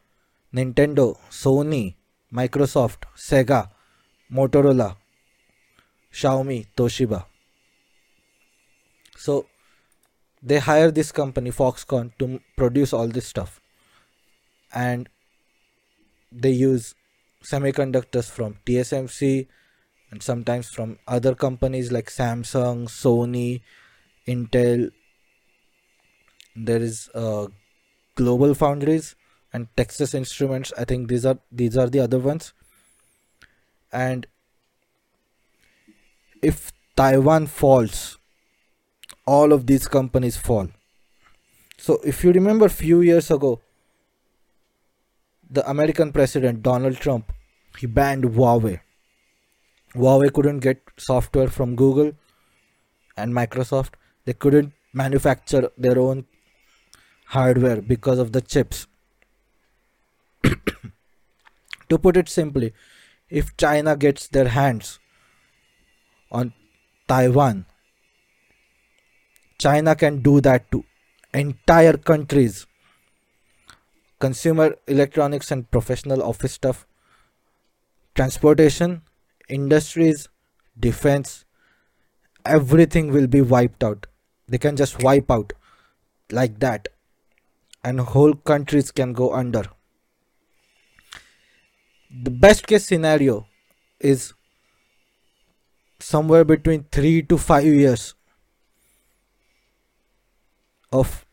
Nintendo, 0.53 1.17
Sony, 1.29 1.95
Microsoft, 2.31 3.03
Sega, 3.15 3.69
Motorola, 4.31 4.95
Xiaomi, 6.13 6.67
Toshiba. 6.77 7.25
So 9.17 9.48
they 10.41 10.60
hire 10.60 10.91
this 10.91 11.12
company 11.12 11.51
Foxconn 11.51 12.12
to 12.19 12.39
produce 12.55 12.93
all 12.93 13.07
this 13.07 13.27
stuff, 13.27 13.60
and 14.74 15.10
they 16.31 16.51
use 16.51 16.95
semiconductors 17.45 18.29
from 18.29 18.57
TSMC 18.65 19.47
and 20.11 20.23
sometimes 20.23 20.69
from 20.69 20.97
other 21.07 21.35
companies 21.35 21.91
like 21.91 22.09
Samsung, 22.09 22.85
Sony, 22.87 23.61
Intel. 24.27 24.91
There 26.55 26.81
is 26.81 27.09
uh, 27.13 27.47
Global 28.15 28.53
Foundries 28.53 29.15
and 29.53 29.67
Texas 29.77 30.13
Instruments. 30.13 30.73
I 30.77 30.85
think 30.85 31.09
these 31.09 31.25
are 31.25 31.37
these 31.51 31.77
are 31.77 31.89
the 31.89 31.99
other 31.99 32.19
ones. 32.19 32.53
And 33.91 34.25
if 36.41 36.71
Taiwan 36.95 37.47
falls, 37.47 38.17
all 39.25 39.53
of 39.53 39.67
these 39.67 39.87
companies 39.87 40.37
fall. 40.37 40.69
So 41.77 41.99
if 42.03 42.23
you 42.23 42.31
remember 42.31 42.69
few 42.69 43.01
years 43.01 43.29
ago, 43.29 43.59
the 45.49 45.67
American 45.69 46.11
president 46.11 46.63
Donald 46.63 46.97
Trump 46.97 47.31
he 47.77 47.87
banned 47.87 48.23
Huawei. 48.23 48.79
Huawei 49.93 50.33
couldn't 50.33 50.59
get 50.59 50.81
software 50.97 51.47
from 51.47 51.75
Google 51.75 52.13
and 53.17 53.33
Microsoft. 53.33 53.93
They 54.25 54.33
couldn't 54.33 54.73
manufacture 54.93 55.69
their 55.77 55.99
own 55.99 56.25
hardware 57.27 57.81
because 57.81 58.19
of 58.19 58.31
the 58.31 58.41
chips. 58.41 58.87
to 60.43 61.97
put 61.97 62.17
it 62.17 62.29
simply, 62.29 62.73
if 63.29 63.55
China 63.57 63.95
gets 63.95 64.27
their 64.27 64.47
hands 64.47 64.99
on 66.31 66.53
Taiwan, 67.07 67.65
China 69.57 69.95
can 69.95 70.21
do 70.21 70.41
that 70.41 70.69
to 70.71 70.83
entire 71.33 71.97
countries. 71.97 72.67
Consumer 74.19 74.75
electronics 74.88 75.51
and 75.51 75.69
professional 75.69 76.24
office 76.24 76.53
stuff, 76.53 76.88
transportation, 78.15 79.01
industries, 79.50 80.29
defense, 80.79 81.43
everything 82.45 83.12
will 83.12 83.27
be 83.27 83.41
wiped 83.41 83.84
out. 83.84 84.07
They 84.48 84.57
can 84.57 84.77
just 84.77 85.03
wipe 85.03 85.29
out 85.29 85.53
like 86.31 86.60
that, 86.60 86.88
and 87.84 88.00
whole 88.00 88.34
countries 88.34 88.91
can 88.91 89.12
go 89.13 89.34
under. 89.34 89.63
The 92.24 92.31
best 92.31 92.65
case 92.67 92.86
scenario 92.86 93.48
is 94.00 94.34
somewhere 96.00 96.45
between 96.45 96.86
3 96.91 97.24
to 97.24 97.38
5 97.38 97.65
years 97.65 98.13
of 100.91 101.25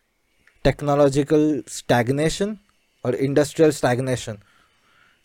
technological 0.64 1.62
stagnation 1.66 2.58
or 3.04 3.14
industrial 3.14 3.72
stagnation. 3.72 4.42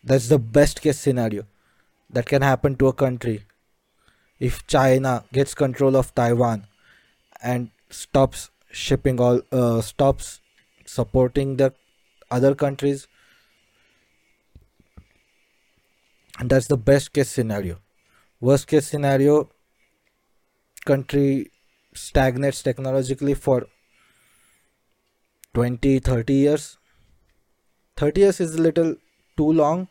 That's 0.04 0.30
the 0.30 0.40
best 0.40 0.82
case 0.82 1.00
scenario 1.00 1.46
that 2.10 2.26
can 2.26 2.42
happen 2.42 2.76
to 2.78 2.88
a 2.88 2.94
country 2.94 3.44
if 4.40 4.66
China 4.68 5.24
gets 5.34 5.54
control 5.54 5.96
of 5.96 6.14
Taiwan 6.16 6.68
and 7.42 7.70
stops 7.90 8.50
shipping 8.72 9.20
all 9.20 9.42
uh, 9.52 9.82
stops 9.82 10.42
supporting 10.86 11.58
the 11.58 11.74
other 12.30 12.56
countries. 12.56 13.08
And 16.40 16.50
that's 16.50 16.68
the 16.68 16.78
best 16.78 17.14
case 17.14 17.30
scenario. 17.30 17.80
Worst 18.40 18.68
case 18.68 18.88
scenario 18.88 19.50
country 20.86 21.52
stagnates 21.94 22.62
technologically 22.62 23.34
for 23.34 23.68
20 25.54 26.00
30 26.00 26.34
years 26.34 26.78
30 27.98 28.22
years 28.22 28.40
is 28.40 28.56
a 28.56 28.62
little 28.62 28.96
too 29.36 29.52
long. 29.52 29.88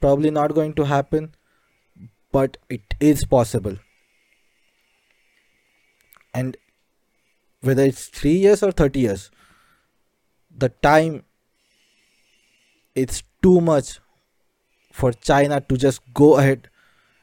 Probably 0.00 0.30
not 0.30 0.54
going 0.54 0.74
to 0.74 0.84
happen 0.84 1.34
but 2.32 2.56
it 2.68 2.94
is 3.00 3.24
possible. 3.24 3.76
And 6.32 6.56
whether 7.60 7.82
it's 7.82 8.06
3 8.06 8.30
years 8.30 8.62
or 8.62 8.70
30 8.72 9.00
years 9.00 9.30
the 10.56 10.68
time 10.68 11.24
it's 12.94 13.22
too 13.42 13.60
much 13.60 14.00
for 14.92 15.12
china 15.12 15.60
to 15.60 15.76
just 15.76 16.00
go 16.14 16.36
ahead 16.38 16.68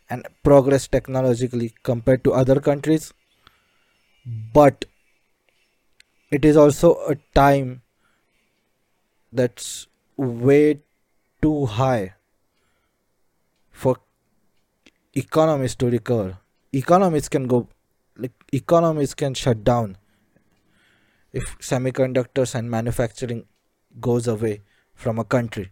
and 0.10 0.28
progress 0.44 0.88
technologically 0.88 1.74
compared 1.84 2.24
to 2.24 2.34
other 2.34 2.60
countries. 2.60 3.14
But 4.54 4.86
it 6.32 6.46
is 6.46 6.58
also 6.58 6.96
a 7.08 7.16
time 7.34 7.82
that's 9.32 9.88
way 10.16 10.82
too 11.42 11.66
high 11.66 12.16
for 13.72 13.98
economies 15.14 15.76
to 15.76 15.90
recover. 15.90 16.38
Economies 16.74 17.30
can 17.30 17.48
go 17.48 17.68
like 18.18 18.34
economies 18.52 19.14
can 19.14 19.34
shut 19.34 19.64
down 19.64 19.98
if 21.34 21.58
semiconductors 21.60 22.56
and 22.56 22.70
manufacturing 22.70 23.46
goes 24.00 24.28
away 24.28 24.62
from 24.96 25.20
a 25.20 25.24
country. 25.24 25.72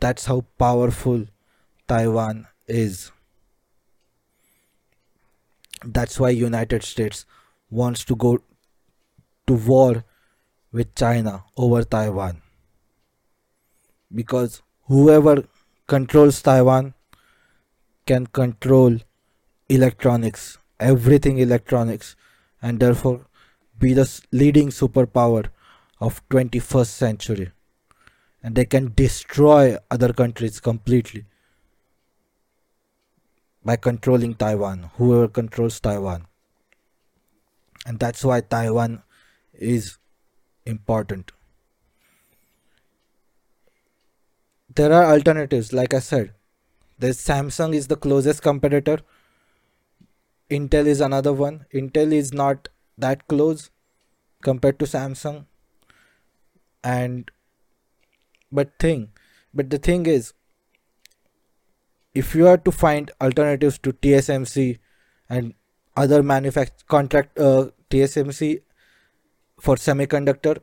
That's 0.00 0.26
how 0.26 0.44
powerful 0.58 1.26
taiwan 1.88 2.46
is. 2.66 3.10
That's 5.84 6.20
why 6.20 6.30
united 6.30 6.84
states 6.84 7.26
wants 7.70 8.04
to 8.04 8.14
go 8.14 8.38
to 9.46 9.54
war 9.54 10.04
with 10.72 10.94
china 10.94 11.44
over 11.56 11.82
taiwan 11.84 12.40
because 14.20 14.62
whoever 14.88 15.44
controls 15.86 16.42
taiwan 16.42 16.92
can 18.06 18.26
control 18.26 18.98
electronics 19.68 20.58
everything 20.80 21.38
electronics 21.38 22.14
and 22.60 22.80
therefore 22.80 23.26
be 23.78 23.92
the 23.94 24.06
leading 24.30 24.68
superpower 24.68 25.46
of 26.00 26.22
21st 26.28 26.86
century 26.86 27.50
and 28.42 28.54
they 28.54 28.64
can 28.64 28.92
destroy 28.94 29.76
other 29.90 30.12
countries 30.12 30.58
completely 30.60 31.24
by 33.64 33.76
controlling 33.76 34.34
Taiwan, 34.34 34.90
whoever 34.96 35.28
controls 35.28 35.78
Taiwan. 35.78 36.26
And 37.86 37.98
that's 37.98 38.24
why 38.24 38.40
Taiwan 38.40 39.02
is 39.52 39.98
important. 40.66 41.32
There 44.74 44.92
are 44.92 45.12
alternatives, 45.12 45.72
like 45.72 45.92
I 45.94 45.98
said. 45.98 46.32
There's 46.98 47.18
Samsung 47.18 47.74
is 47.74 47.88
the 47.88 47.96
closest 47.96 48.42
competitor. 48.42 49.00
Intel 50.50 50.86
is 50.86 51.00
another 51.00 51.32
one. 51.32 51.66
Intel 51.74 52.12
is 52.12 52.32
not 52.32 52.68
that 52.96 53.26
close 53.28 53.70
compared 54.42 54.78
to 54.78 54.84
Samsung. 54.84 55.46
And 56.84 57.30
but 58.50 58.78
thing 58.78 59.08
but 59.54 59.70
the 59.70 59.78
thing 59.78 60.06
is 60.06 60.32
if 62.14 62.34
you 62.34 62.46
are 62.46 62.58
to 62.58 62.70
find 62.70 63.10
alternatives 63.20 63.78
to 63.78 63.92
TSMC 63.92 64.78
and 65.28 65.54
other 65.96 66.22
manufact 66.22 66.86
contract 66.88 67.38
uh, 67.38 67.70
TSMC 67.90 68.60
for 69.62 69.76
semiconductor 69.76 70.58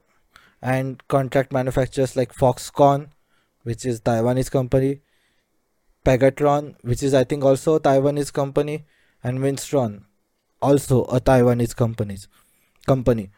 and 0.62 1.08
contract 1.08 1.54
manufacturers 1.54 2.18
like 2.18 2.34
Foxconn, 2.36 3.08
which 3.64 3.86
is 3.86 4.02
Taiwanese 4.02 4.52
company, 4.52 5.00
Pegatron, 6.06 6.76
which 6.82 7.02
is 7.02 7.14
I 7.14 7.24
think 7.24 7.46
also 7.46 7.76
a 7.76 7.80
Taiwanese 7.80 8.34
company, 8.34 8.84
and 9.24 9.40
Winstron, 9.40 10.04
also 10.62 11.04
a 11.06 11.22
Taiwanese 11.22 11.76
companies 11.76 12.28
company. 12.86 13.32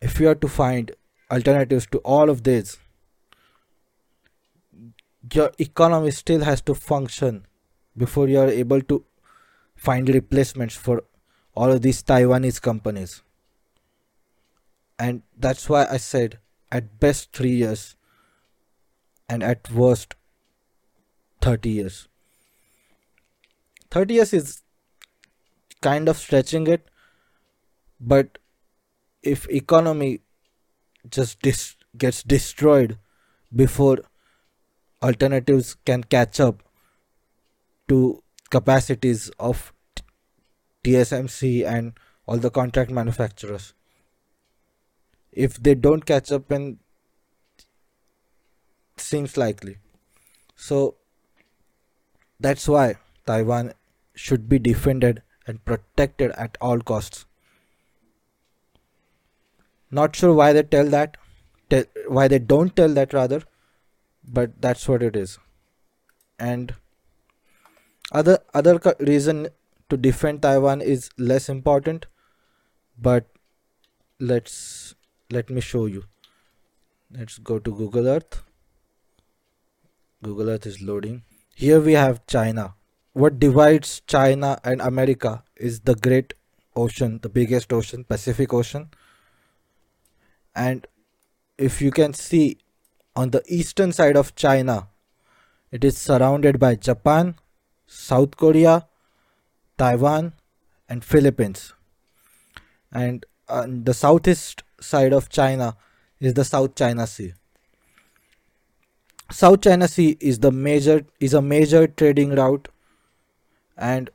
If 0.00 0.20
you 0.20 0.28
are 0.28 0.36
to 0.36 0.46
find 0.46 0.92
alternatives 1.28 1.86
to 1.86 1.98
all 1.98 2.30
of 2.30 2.44
these, 2.44 2.78
your 5.32 5.50
economy 5.58 6.12
still 6.12 6.44
has 6.44 6.60
to 6.62 6.76
function 6.76 7.44
before 7.96 8.28
you 8.28 8.38
are 8.38 8.48
able 8.62 8.82
to 8.82 9.04
find 9.74 10.08
replacements 10.08 10.76
for 10.76 11.02
all 11.56 11.72
of 11.72 11.82
these 11.82 12.04
Taiwanese 12.04 12.62
companies. 12.62 13.22
And 14.98 15.22
that's 15.36 15.68
why 15.68 15.86
I 15.86 15.98
said 15.98 16.38
at 16.72 16.98
best 16.98 17.32
three 17.32 17.54
years 17.54 17.96
and 19.28 19.42
at 19.42 19.70
worst 19.70 20.14
30 21.40 21.68
years. 21.68 22.08
30 23.90 24.14
years 24.14 24.32
is 24.32 24.62
kind 25.80 26.08
of 26.08 26.16
stretching 26.16 26.66
it, 26.66 26.88
but 28.00 28.38
if 29.22 29.48
economy 29.48 30.20
just 31.10 31.40
dis- 31.40 31.76
gets 31.96 32.22
destroyed 32.22 32.98
before 33.54 33.98
alternatives 35.02 35.76
can 35.84 36.02
catch 36.02 36.40
up 36.40 36.62
to 37.88 38.22
capacities 38.50 39.30
of 39.38 39.72
TSMC 40.82 41.64
and 41.64 41.92
all 42.26 42.38
the 42.38 42.50
contract 42.50 42.90
manufacturers. 42.90 43.74
If 45.36 45.62
they 45.62 45.74
don't 45.74 46.06
catch 46.06 46.32
up, 46.32 46.50
and 46.50 46.78
seems 48.96 49.36
likely. 49.36 49.76
So 50.56 50.96
that's 52.40 52.66
why 52.66 52.96
Taiwan 53.26 53.74
should 54.14 54.48
be 54.48 54.58
defended 54.58 55.22
and 55.46 55.64
protected 55.64 56.32
at 56.32 56.56
all 56.60 56.80
costs. 56.80 57.26
Not 59.90 60.16
sure 60.16 60.32
why 60.32 60.52
they 60.52 60.62
tell 60.62 60.86
that, 60.86 61.16
tell, 61.70 61.84
why 62.08 62.28
they 62.28 62.38
don't 62.38 62.74
tell 62.74 62.88
that 62.94 63.12
rather, 63.12 63.42
but 64.26 64.60
that's 64.60 64.88
what 64.88 65.02
it 65.02 65.14
is. 65.14 65.38
And 66.38 66.74
other 68.10 68.38
other 68.54 68.80
reason 69.00 69.48
to 69.88 69.96
defend 69.96 70.42
Taiwan 70.42 70.80
is 70.80 71.10
less 71.16 71.48
important, 71.48 72.06
but 72.98 73.26
let's 74.18 74.95
let 75.30 75.50
me 75.50 75.60
show 75.60 75.86
you. 75.86 76.04
Let's 77.10 77.38
go 77.38 77.58
to 77.58 77.70
Google 77.74 78.08
Earth. 78.08 78.42
Google 80.22 80.50
Earth 80.50 80.66
is 80.66 80.80
loading. 80.80 81.22
Here 81.54 81.80
we 81.80 81.92
have 81.92 82.26
China. 82.26 82.74
What 83.12 83.38
divides 83.38 84.02
China 84.06 84.58
and 84.62 84.80
America 84.80 85.42
is 85.56 85.80
the 85.80 85.94
Great 85.94 86.34
Ocean, 86.74 87.18
the 87.22 87.28
biggest 87.28 87.72
ocean, 87.72 88.04
Pacific 88.04 88.52
Ocean. 88.52 88.90
And 90.54 90.86
if 91.56 91.80
you 91.80 91.90
can 91.90 92.12
see 92.12 92.58
on 93.14 93.30
the 93.30 93.42
eastern 93.46 93.92
side 93.92 94.16
of 94.16 94.34
China, 94.34 94.88
it 95.70 95.84
is 95.84 95.96
surrounded 95.96 96.58
by 96.58 96.74
Japan, 96.74 97.36
South 97.86 98.36
Korea, 98.36 98.86
Taiwan, 99.78 100.34
and 100.88 101.04
Philippines. 101.04 101.72
And 102.92 103.24
on 103.48 103.84
the 103.84 103.94
southeast 103.94 104.62
side 104.80 105.12
of 105.12 105.28
China 105.28 105.76
is 106.20 106.34
the 106.34 106.44
South 106.44 106.74
China 106.74 107.06
Sea. 107.06 107.34
South 109.30 109.60
China 109.60 109.88
Sea 109.88 110.16
is 110.20 110.38
the 110.38 110.52
major 110.52 111.04
is 111.20 111.34
a 111.34 111.42
major 111.42 111.86
trading 111.86 112.30
route 112.34 112.68
and 113.76 114.10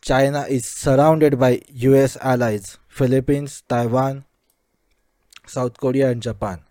China 0.00 0.46
is 0.48 0.66
surrounded 0.66 1.38
by 1.38 1.60
US 1.68 2.16
allies 2.20 2.78
Philippines, 2.88 3.62
Taiwan, 3.68 4.24
South 5.46 5.78
Korea 5.78 6.10
and 6.10 6.22
Japan. 6.22 6.62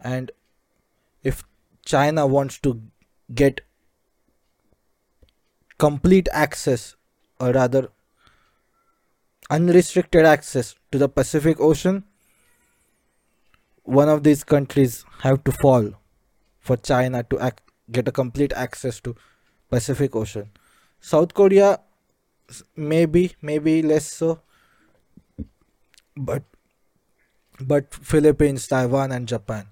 And 0.00 0.30
if 1.22 1.42
China 1.84 2.26
wants 2.26 2.58
to 2.58 2.82
get 3.34 3.62
complete 5.78 6.28
access 6.32 6.94
or 7.40 7.52
rather 7.52 7.88
unrestricted 9.50 10.26
access 10.26 10.74
to 10.94 10.98
the 10.98 11.08
Pacific 11.08 11.58
Ocean 11.58 12.04
one 13.84 14.08
of 14.08 14.22
these 14.22 14.44
countries 14.44 15.04
have 15.22 15.42
to 15.44 15.52
fall 15.52 15.90
for 16.60 16.76
China 16.76 17.22
to 17.24 17.52
get 17.90 18.06
a 18.08 18.12
complete 18.12 18.52
access 18.52 19.00
to 19.00 19.14
Pacific 19.68 20.14
Ocean. 20.16 20.48
South 21.00 21.34
Korea, 21.34 21.80
maybe, 22.76 23.34
maybe 23.42 23.82
less 23.82 24.06
so, 24.06 24.40
but 26.16 26.44
but 27.60 27.92
Philippines, 27.92 28.66
Taiwan, 28.66 29.12
and 29.12 29.28
Japan. 29.28 29.66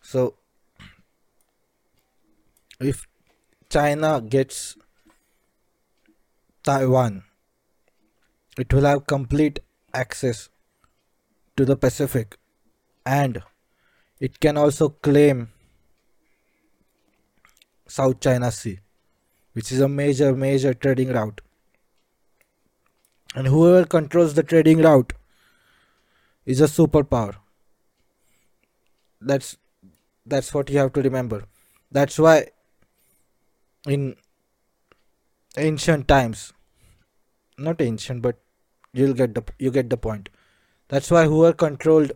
So 0.00 0.34
if 2.80 3.06
China 3.68 4.20
gets 4.20 4.76
Taiwan, 6.62 7.24
it 8.56 8.72
will 8.72 8.84
have 8.84 9.06
complete 9.06 9.60
access 10.04 10.48
to 11.56 11.64
the 11.64 11.76
Pacific 11.76 12.36
and 13.04 13.42
it 14.18 14.40
can 14.40 14.56
also 14.56 14.88
claim 14.88 15.48
South 17.86 18.20
China 18.20 18.50
Sea, 18.50 18.80
which 19.52 19.70
is 19.72 19.80
a 19.80 19.88
major, 19.88 20.34
major 20.34 20.74
trading 20.74 21.12
route. 21.12 21.40
And 23.34 23.46
whoever 23.46 23.86
controls 23.86 24.34
the 24.34 24.42
trading 24.42 24.82
route 24.82 25.12
is 26.44 26.60
a 26.60 26.64
superpower. 26.64 27.36
That's 29.20 29.56
that's 30.24 30.52
what 30.54 30.70
you 30.70 30.78
have 30.78 30.92
to 30.94 31.02
remember. 31.02 31.44
That's 31.90 32.18
why 32.18 32.48
in 33.86 34.16
ancient 35.56 36.08
times, 36.08 36.52
not 37.56 37.80
ancient, 37.80 38.22
but 38.22 38.38
you'll 38.96 39.14
get 39.14 39.34
the 39.34 39.42
you 39.58 39.70
get 39.70 39.90
the 39.90 39.96
point. 39.96 40.28
That's 40.88 41.10
why 41.10 41.24
whoever 41.24 41.52
controlled 41.52 42.12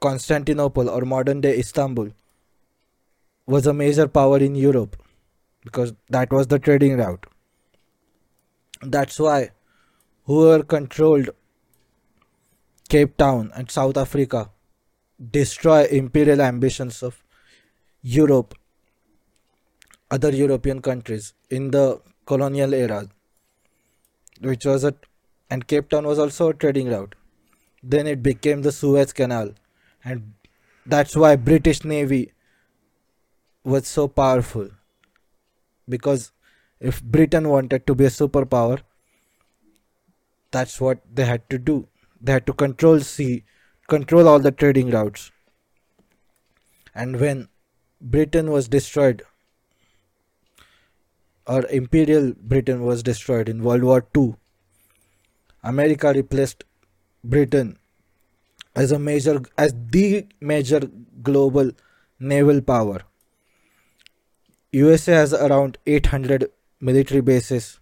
Constantinople 0.00 0.88
or 0.88 1.02
modern 1.02 1.40
day 1.40 1.58
Istanbul 1.58 2.10
was 3.46 3.66
a 3.66 3.72
major 3.72 4.06
power 4.06 4.38
in 4.38 4.54
Europe 4.54 4.96
because 5.64 5.94
that 6.10 6.32
was 6.32 6.46
the 6.46 6.58
trading 6.58 6.96
route. 6.98 7.26
That's 8.82 9.18
why 9.18 9.50
whoever 10.24 10.62
controlled 10.62 11.30
Cape 12.88 13.16
Town 13.16 13.50
and 13.54 13.70
South 13.70 13.96
Africa 13.96 14.50
destroy 15.30 15.84
imperial 15.86 16.40
ambitions 16.40 17.02
of 17.02 17.22
Europe, 18.02 18.54
other 20.10 20.30
European 20.30 20.80
countries 20.80 21.32
in 21.50 21.70
the 21.72 22.00
colonial 22.26 22.72
era, 22.72 23.08
which 24.40 24.64
was 24.64 24.84
a 24.84 24.94
and 25.50 25.66
Cape 25.66 25.88
Town 25.88 26.06
was 26.06 26.18
also 26.18 26.50
a 26.50 26.54
trading 26.54 26.88
route. 26.88 27.14
Then 27.82 28.06
it 28.06 28.22
became 28.22 28.62
the 28.62 28.72
Suez 28.72 29.12
Canal 29.12 29.54
and 30.04 30.34
that's 30.86 31.16
why 31.16 31.36
british 31.36 31.84
navy 31.84 32.32
was 33.64 33.86
so 33.86 34.08
powerful. 34.08 34.68
Because 35.88 36.32
if 36.80 37.02
britain 37.02 37.48
wanted 37.48 37.86
to 37.86 37.94
be 37.94 38.04
a 38.04 38.10
superpower 38.10 38.80
that's 40.50 40.80
what 40.80 41.00
they 41.12 41.24
had 41.24 41.48
to 41.50 41.58
do. 41.58 41.88
They 42.20 42.32
had 42.32 42.46
to 42.46 42.52
control 42.52 43.00
sea 43.00 43.44
control 43.88 44.28
all 44.28 44.38
the 44.38 44.52
trading 44.52 44.90
routes. 44.90 45.30
And 46.94 47.20
when 47.20 47.48
britain 48.00 48.50
was 48.50 48.68
destroyed 48.68 49.22
or 51.48 51.64
imperial 51.80 52.32
britain 52.54 52.84
was 52.84 53.02
destroyed 53.02 53.48
in 53.48 53.66
world 53.68 53.90
war 53.90 54.00
ii 54.22 54.30
america 55.74 56.12
replaced 56.20 56.64
britain 57.34 57.76
as 58.82 58.92
a 58.92 58.98
major 58.98 59.34
as 59.66 59.72
the 59.94 60.26
major 60.40 60.80
global 61.22 61.70
naval 62.20 62.60
power. 62.60 63.00
USA 64.72 65.12
has 65.12 65.32
around 65.32 65.78
800 65.86 66.50
military 66.80 67.20
bases 67.20 67.80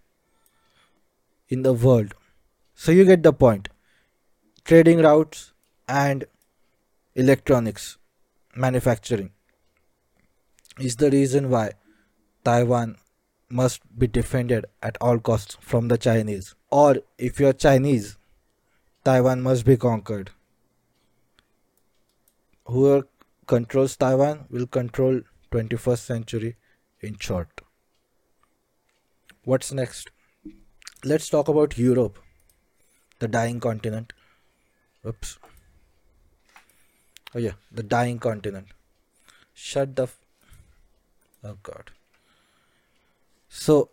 in 1.49 1.63
the 1.63 1.73
world. 1.73 2.13
So 2.73 2.91
you 2.91 3.05
get 3.05 3.23
the 3.23 3.33
point. 3.33 3.69
Trading 4.63 4.99
routes 4.99 5.53
and 5.87 6.25
electronics 7.15 7.97
manufacturing 8.55 9.31
is 10.79 10.95
the 10.97 11.09
reason 11.11 11.49
why 11.49 11.71
Taiwan 12.43 12.97
must 13.49 13.81
be 13.97 14.07
defended 14.07 14.65
at 14.81 14.97
all 14.99 15.19
costs 15.19 15.57
from 15.61 15.87
the 15.87 15.97
Chinese. 15.97 16.55
Or 16.69 16.97
if 17.17 17.39
you're 17.39 17.53
Chinese, 17.53 18.17
Taiwan 19.03 19.41
must 19.41 19.65
be 19.65 19.77
conquered 19.77 20.31
whoever 22.67 23.07
controls 23.47 23.95
Taiwan 23.95 24.45
will 24.49 24.67
control 24.67 25.21
21st 25.51 25.99
century 25.99 26.55
in 27.01 27.17
short. 27.17 27.61
What's 29.43 29.71
next? 29.71 30.09
Let's 31.05 31.29
talk 31.29 31.47
about 31.47 31.77
Europe, 31.77 32.19
the 33.19 33.27
dying 33.27 33.59
continent. 33.59 34.13
Oops. 35.05 35.37
Oh 37.33 37.39
yeah, 37.39 37.53
the 37.71 37.83
dying 37.83 38.19
continent. 38.19 38.67
Shut 39.53 39.95
the. 39.95 40.03
F- 40.03 40.19
oh 41.43 41.57
god. 41.63 41.91
So, 43.57 43.89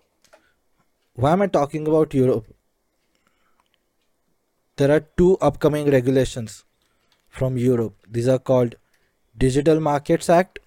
why 1.14 1.32
am 1.32 1.42
I 1.42 1.46
talking 1.46 1.86
about 1.88 2.12
Europe? 2.12 2.54
There 4.76 4.90
are 4.90 5.00
two 5.00 5.38
upcoming 5.38 5.90
regulations 5.90 6.64
from 7.28 7.56
Europe. 7.56 7.94
These 8.08 8.28
are 8.28 8.38
called 8.38 8.74
Digital 9.36 9.80
Markets 9.80 10.28
Act 10.28 10.58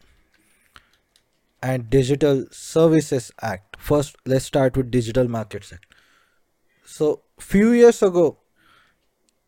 and 1.61 1.89
Digital 1.91 2.45
Services 2.51 3.31
Act. 3.41 3.77
First, 3.77 4.17
let's 4.25 4.45
start 4.45 4.75
with 4.75 4.89
Digital 4.89 5.27
Markets 5.27 5.71
Act. 5.71 5.85
So, 6.83 7.21
few 7.39 7.71
years 7.71 8.01
ago, 8.01 8.37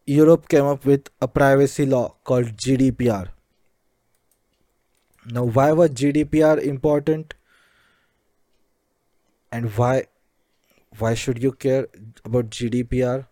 Europe 0.05 0.47
came 0.47 0.65
up 0.65 0.85
with 0.85 1.09
a 1.21 1.27
privacy 1.27 1.87
law 1.87 2.15
called 2.23 2.55
GDPR. 2.55 3.29
Now, 5.25 5.43
why 5.45 5.71
was 5.71 5.89
GDPR 5.89 6.61
important? 6.61 7.33
And 9.51 9.75
why 9.77 10.05
why 10.97 11.13
should 11.13 11.41
you 11.41 11.51
care 11.51 11.87
about 12.25 12.49
GDPR? 12.49 13.27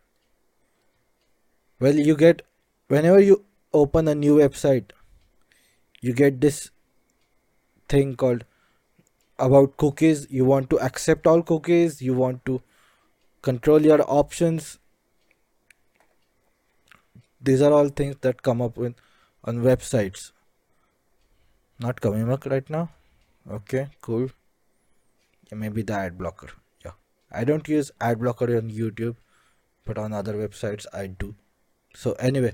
Well, 1.79 1.95
you 1.95 2.15
get 2.15 2.41
whenever 2.87 3.19
you 3.19 3.45
open 3.73 4.07
a 4.07 4.15
new 4.15 4.37
website, 4.37 4.91
you 6.01 6.13
get 6.13 6.41
this 6.41 6.71
thing 7.89 8.15
called 8.15 8.45
about 9.39 9.77
cookies. 9.77 10.27
You 10.29 10.45
want 10.45 10.69
to 10.71 10.79
accept 10.79 11.27
all 11.27 11.43
cookies, 11.43 12.01
you 12.01 12.13
want 12.13 12.45
to 12.45 12.61
control 13.41 13.81
your 13.81 14.01
options. 14.07 14.79
These 17.39 17.61
are 17.61 17.71
all 17.71 17.89
things 17.89 18.15
that 18.21 18.41
come 18.41 18.61
up 18.61 18.77
with 18.77 18.95
on 19.43 19.59
websites. 19.59 20.31
Not 21.79 22.01
coming 22.01 22.31
up 22.31 22.45
right 22.45 22.67
now. 22.69 22.89
Okay, 23.49 23.89
cool. 24.01 24.29
Yeah, 25.49 25.57
maybe 25.57 25.81
the 25.81 25.93
ad 25.93 26.17
blocker. 26.17 26.49
Yeah. 26.83 26.91
I 27.31 27.43
don't 27.43 27.67
use 27.67 27.91
ad 28.01 28.19
blocker 28.19 28.55
on 28.57 28.69
YouTube, 28.69 29.15
but 29.85 29.97
on 29.97 30.13
other 30.13 30.33
websites 30.33 30.85
I 30.93 31.07
do. 31.07 31.35
So 31.95 32.13
anyway, 32.13 32.53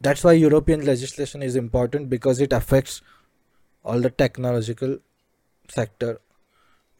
that's 0.00 0.22
why 0.24 0.32
European 0.32 0.84
legislation 0.84 1.42
is 1.42 1.56
important 1.56 2.10
because 2.10 2.40
it 2.40 2.52
affects 2.52 3.00
all 3.84 4.00
the 4.00 4.10
technological 4.10 4.98
sector 5.68 6.20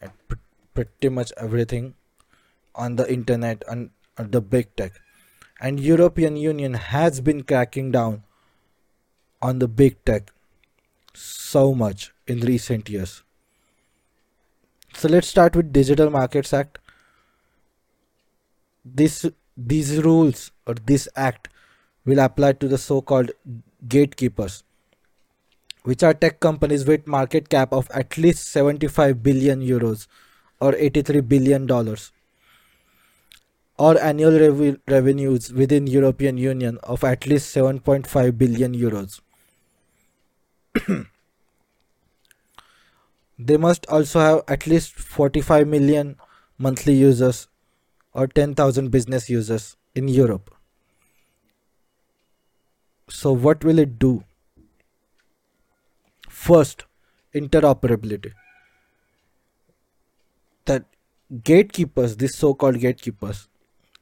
and 0.01 0.13
pr- 0.29 0.37
pretty 0.75 1.09
much 1.09 1.33
everything 1.37 1.95
on 2.75 2.97
the 2.97 3.11
internet 3.13 3.63
and 3.69 3.91
the 4.17 4.41
big 4.41 4.75
tech. 4.77 4.93
And 5.61 5.81
European 5.81 6.37
Union 6.37 6.75
has 6.75 7.21
been 7.21 7.43
cracking 7.43 7.91
down 7.91 8.23
on 9.43 9.59
the 9.59 9.69
big 9.69 10.03
tech 10.05 10.33
so 11.15 11.75
much 11.75 12.13
in 12.27 12.41
recent 12.41 12.89
years. 12.89 13.24
So 14.97 15.09
let's 15.09 15.29
start 15.29 15.57
with 15.57 15.73
Digital 15.73 16.09
Markets 16.09 16.53
Act. 16.53 16.79
This 18.85 19.27
these 19.57 20.03
rules 20.03 20.51
or 20.67 20.75
this 20.75 21.09
act 21.17 21.49
will 22.05 22.19
apply 22.19 22.53
to 22.55 22.69
the 22.69 22.79
so-called 22.79 23.31
gatekeepers 23.89 24.63
which 25.85 26.03
are 26.03 26.15
tech 26.15 26.41
companies 26.41 26.85
with 26.87 27.07
market 27.07 27.49
cap 27.49 27.73
of 27.73 27.91
at 27.93 28.17
least 28.19 28.49
75 28.51 29.23
billion 29.23 29.61
euros 29.61 30.07
or 30.61 30.75
83 30.75 31.21
billion 31.21 31.67
dollars 31.67 32.11
or 33.79 34.01
annual 34.01 34.39
rev- 34.39 34.81
revenues 34.89 35.53
within 35.53 35.87
European 35.87 36.37
Union 36.37 36.79
of 36.83 37.05
at 37.05 37.27
least 37.27 37.55
7.5 37.55 38.39
billion 38.39 38.75
euros 38.75 39.21
they 43.39 43.57
must 43.57 43.87
also 43.87 44.21
have 44.21 44.43
at 44.49 44.67
least 44.67 44.95
45 44.95 45.67
million 45.67 46.17
monthly 46.59 46.95
users 46.95 47.49
or 48.13 48.27
10,000 48.27 48.91
business 48.91 49.29
users 49.29 49.77
in 49.95 50.09
Europe. 50.09 50.55
So, 53.09 53.33
what 53.33 53.65
will 53.65 53.79
it 53.79 53.99
do? 53.99 54.25
First, 56.29 56.85
interoperability. 57.35 58.33
That 60.65 60.85
gatekeepers, 61.43 62.17
these 62.17 62.37
so 62.37 62.55
called 62.55 62.79
gatekeepers, 62.79 63.49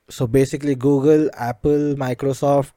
so 0.08 0.26
basically 0.26 0.74
Google, 0.74 1.30
Apple, 1.34 1.94
Microsoft, 1.94 2.72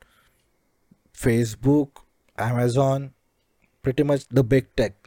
Facebook, 1.13 1.89
Amazon, 2.37 3.13
pretty 3.81 4.03
much 4.03 4.27
the 4.29 4.43
big 4.43 4.73
tech. 4.75 5.04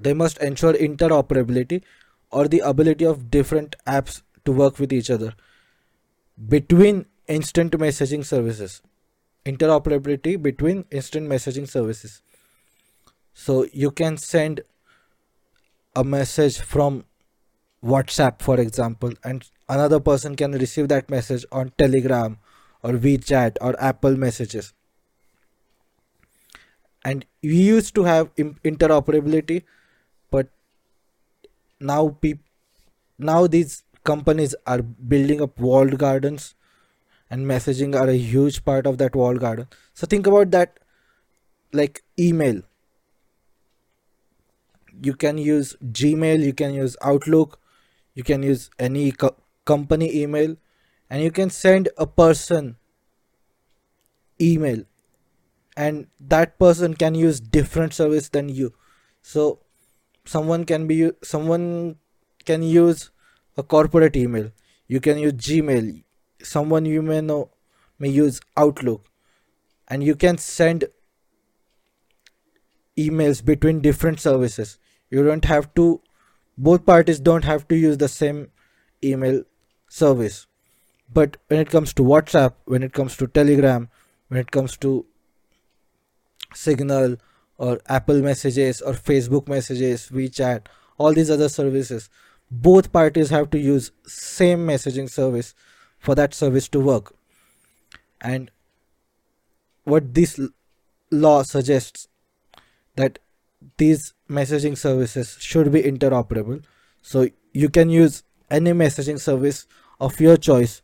They 0.00 0.14
must 0.14 0.38
ensure 0.38 0.74
interoperability 0.74 1.82
or 2.30 2.48
the 2.48 2.60
ability 2.60 3.04
of 3.04 3.30
different 3.30 3.76
apps 3.86 4.22
to 4.44 4.52
work 4.52 4.78
with 4.78 4.92
each 4.92 5.10
other 5.10 5.34
between 6.48 7.06
instant 7.28 7.72
messaging 7.72 8.24
services. 8.24 8.82
Interoperability 9.44 10.40
between 10.40 10.84
instant 10.90 11.28
messaging 11.28 11.68
services. 11.68 12.20
So 13.32 13.66
you 13.72 13.90
can 13.90 14.16
send 14.16 14.62
a 15.94 16.04
message 16.04 16.58
from 16.58 17.04
WhatsApp, 17.84 18.42
for 18.42 18.60
example, 18.60 19.12
and 19.24 19.48
another 19.68 20.00
person 20.00 20.36
can 20.36 20.52
receive 20.52 20.88
that 20.88 21.08
message 21.08 21.44
on 21.52 21.72
Telegram 21.78 22.38
or 22.82 22.92
WeChat 22.92 23.56
or 23.60 23.80
Apple 23.80 24.16
messages 24.16 24.72
and 27.06 27.24
we 27.42 27.56
used 27.62 27.94
to 27.94 28.04
have 28.04 28.34
interoperability 28.36 29.62
now 31.80 32.08
people 32.20 32.44
now 33.18 33.46
these 33.46 33.82
companies 34.04 34.54
are 34.66 34.82
building 34.82 35.42
up 35.42 35.58
walled 35.58 35.98
gardens 35.98 36.54
and 37.30 37.46
messaging 37.46 37.94
are 38.00 38.08
a 38.08 38.16
huge 38.16 38.64
part 38.64 38.86
of 38.86 38.98
that 38.98 39.16
walled 39.16 39.40
garden. 39.40 39.68
So 39.94 40.06
think 40.06 40.26
about 40.26 40.50
that 40.52 40.78
like 41.72 42.02
email. 42.18 42.62
You 45.02 45.14
can 45.14 45.38
use 45.38 45.76
gmail 45.92 46.42
you 46.44 46.52
can 46.52 46.74
use 46.74 46.96
outlook 47.02 47.58
you 48.14 48.22
can 48.24 48.42
use 48.42 48.70
any 48.78 49.12
co- 49.12 49.36
company 49.64 50.22
email 50.22 50.56
and 51.10 51.22
you 51.22 51.30
can 51.30 51.50
send 51.50 51.88
a 51.98 52.06
person 52.06 52.76
email. 54.40 54.82
And 55.76 56.08
that 56.20 56.58
person 56.58 56.94
can 56.94 57.14
use 57.14 57.40
different 57.40 57.94
service 57.94 58.28
than 58.28 58.48
you. 58.48 58.74
So 59.22 59.60
someone 60.26 60.64
can 60.64 60.86
be 60.86 61.10
someone 61.22 61.96
can 62.44 62.62
use 62.62 63.10
a 63.56 63.62
corporate 63.62 64.16
email. 64.16 64.50
You 64.86 65.00
can 65.00 65.18
use 65.18 65.32
gmail. 65.32 66.02
Someone 66.42 66.84
you 66.84 67.02
may 67.02 67.20
know 67.20 67.50
may 67.98 68.08
use 68.08 68.40
outlook. 68.56 69.08
And 69.88 70.02
you 70.02 70.14
can 70.16 70.38
send 70.38 70.84
emails 72.98 73.44
between 73.44 73.80
different 73.80 74.20
services. 74.20 74.78
You 75.10 75.24
don't 75.24 75.44
have 75.44 75.72
to 75.74 76.00
both 76.58 76.86
parties 76.86 77.20
don't 77.20 77.44
have 77.44 77.68
to 77.68 77.76
use 77.76 77.98
the 77.98 78.08
same 78.08 78.48
email 79.04 79.42
service. 79.88 80.46
But 81.12 81.36
when 81.48 81.60
it 81.60 81.70
comes 81.70 81.92
to 81.94 82.02
whatsapp 82.02 82.54
when 82.64 82.82
it 82.82 82.92
comes 82.92 83.16
to 83.18 83.26
telegram 83.26 83.88
when 84.28 84.40
it 84.40 84.50
comes 84.50 84.76
to 84.78 85.06
Signal 86.54 87.16
or 87.58 87.80
Apple 87.88 88.20
Messages 88.20 88.80
or 88.80 88.92
Facebook 88.92 89.48
Messages, 89.48 90.10
WeChat, 90.10 90.66
all 90.98 91.12
these 91.12 91.30
other 91.30 91.48
services. 91.48 92.08
Both 92.50 92.92
parties 92.92 93.30
have 93.30 93.50
to 93.50 93.58
use 93.58 93.90
same 94.06 94.66
messaging 94.66 95.10
service 95.10 95.54
for 95.98 96.14
that 96.14 96.34
service 96.34 96.68
to 96.68 96.80
work. 96.80 97.14
And 98.20 98.50
what 99.84 100.14
this 100.14 100.38
law 101.10 101.42
suggests 101.42 102.08
that 102.96 103.18
these 103.78 104.14
messaging 104.28 104.76
services 104.76 105.36
should 105.40 105.72
be 105.72 105.82
interoperable. 105.82 106.64
So 107.02 107.28
you 107.52 107.68
can 107.68 107.90
use 107.90 108.22
any 108.50 108.72
messaging 108.72 109.18
service 109.18 109.66
of 110.00 110.20
your 110.20 110.36
choice 110.36 110.82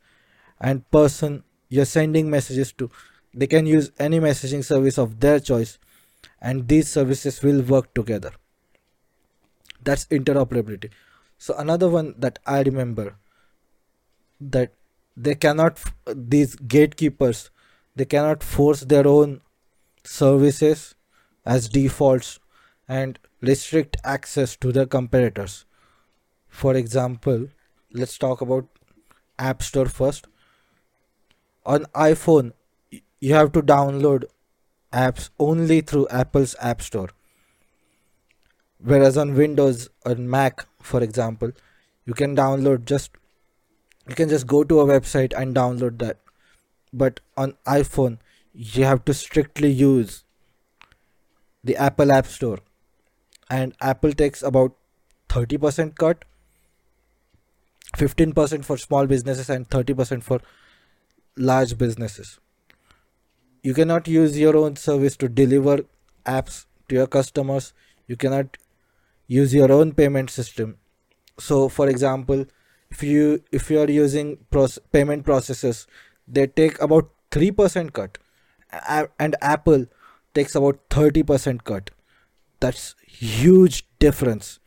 and 0.59 0.89
person 0.91 1.43
you're 1.69 1.85
sending 1.85 2.29
messages 2.29 2.71
to 2.73 2.89
they 3.33 3.47
can 3.47 3.65
use 3.65 3.91
any 3.97 4.19
messaging 4.19 4.63
service 4.63 4.97
of 4.97 5.19
their 5.19 5.39
choice 5.39 5.79
and 6.43 6.67
these 6.67 6.91
services 6.91 7.41
will 7.41 7.61
work 7.61 7.93
together. 7.95 8.31
That's 9.83 10.05
interoperability. 10.05 10.91
So 11.37 11.55
another 11.57 11.89
one 11.89 12.13
that 12.17 12.39
i 12.45 12.61
remember 12.61 13.15
that 14.39 14.73
they 15.15 15.35
cannot 15.35 15.81
these 16.33 16.55
gatekeepers 16.55 17.49
they 17.95 18.05
cannot 18.05 18.43
force 18.43 18.81
their 18.93 19.07
own 19.07 19.41
services 20.03 20.95
as 21.45 21.67
defaults 21.69 22.39
and 22.87 23.19
restrict 23.41 23.97
access 24.03 24.55
to 24.57 24.71
their 24.71 24.85
competitors 24.85 25.65
for 26.61 26.75
example 26.75 27.47
let's 28.03 28.17
talk 28.17 28.41
about 28.41 28.67
app 29.39 29.63
store 29.63 29.87
first. 29.87 30.27
On 31.65 31.85
iphone 32.05 32.51
you 33.19 33.33
have 33.33 33.51
to 33.53 33.61
download 33.61 34.25
apps 34.93 35.29
only 35.39 35.81
through 35.81 36.07
Apple's 36.09 36.55
App 36.61 36.81
Store. 36.81 37.09
Whereas 38.79 39.17
on 39.17 39.33
Windows 39.33 39.89
or 40.05 40.15
Mac, 40.15 40.65
for 40.81 41.01
example, 41.01 41.51
you 42.05 42.13
can 42.13 42.35
download 42.35 42.85
just 42.85 43.11
you 44.07 44.15
can 44.15 44.27
just 44.27 44.45
go 44.47 44.63
to 44.65 44.81
a 44.81 44.85
website 44.85 45.33
and 45.37 45.55
download 45.55 45.99
that. 45.99 46.17
But 46.91 47.21
on 47.37 47.53
iPhone, 47.65 48.17
you 48.53 48.83
have 48.83 49.05
to 49.05 49.13
strictly 49.13 49.71
use 49.71 50.25
the 51.63 51.77
Apple 51.77 52.11
App 52.11 52.27
Store. 52.27 52.59
And 53.49 53.73
Apple 53.79 54.11
takes 54.11 54.43
about 54.43 54.75
30% 55.29 55.95
cut 55.95 56.25
15% 57.97 58.65
for 58.65 58.77
small 58.77 59.07
businesses 59.07 59.49
and 59.49 59.69
30% 59.69 60.23
for 60.23 60.41
large 61.37 61.77
businesses 61.77 62.39
you 63.63 63.73
cannot 63.73 64.07
use 64.07 64.37
your 64.37 64.55
own 64.57 64.75
service 64.75 65.17
to 65.17 65.29
deliver 65.29 65.85
apps 66.25 66.65
to 66.89 66.95
your 66.95 67.07
customers. 67.07 67.73
You 68.07 68.17
cannot 68.17 68.57
use 69.27 69.53
your 69.53 69.71
own 69.71 69.93
payment 69.93 70.29
system. 70.29 70.77
So 71.39 71.69
for 71.69 71.89
example 71.89 72.45
if 72.91 73.01
you 73.01 73.43
if 73.51 73.71
you 73.71 73.79
are 73.81 73.89
using 73.89 74.37
pros- 74.51 74.79
payment 74.91 75.25
processes 75.25 75.87
they 76.27 76.45
take 76.47 76.79
about 76.81 77.09
3% 77.31 77.93
cut. 77.93 78.17
And 79.19 79.35
apple 79.41 79.85
takes 80.33 80.55
about 80.55 80.89
30% 80.89 81.63
cut. 81.63 81.91
That's 82.59 82.95
huge 83.05 83.85
difference. 83.99 84.59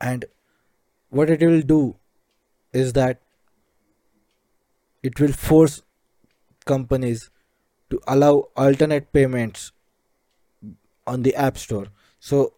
And 0.00 0.24
what 1.10 1.30
it 1.30 1.40
will 1.40 1.62
do 1.62 1.96
is 2.72 2.92
that 2.94 3.20
it 5.02 5.20
will 5.20 5.32
force 5.32 5.82
companies 6.64 7.30
to 7.90 8.00
allow 8.06 8.48
alternate 8.56 9.12
payments 9.12 9.72
on 11.06 11.22
the 11.22 11.34
app 11.34 11.58
store. 11.58 11.86
So 12.20 12.54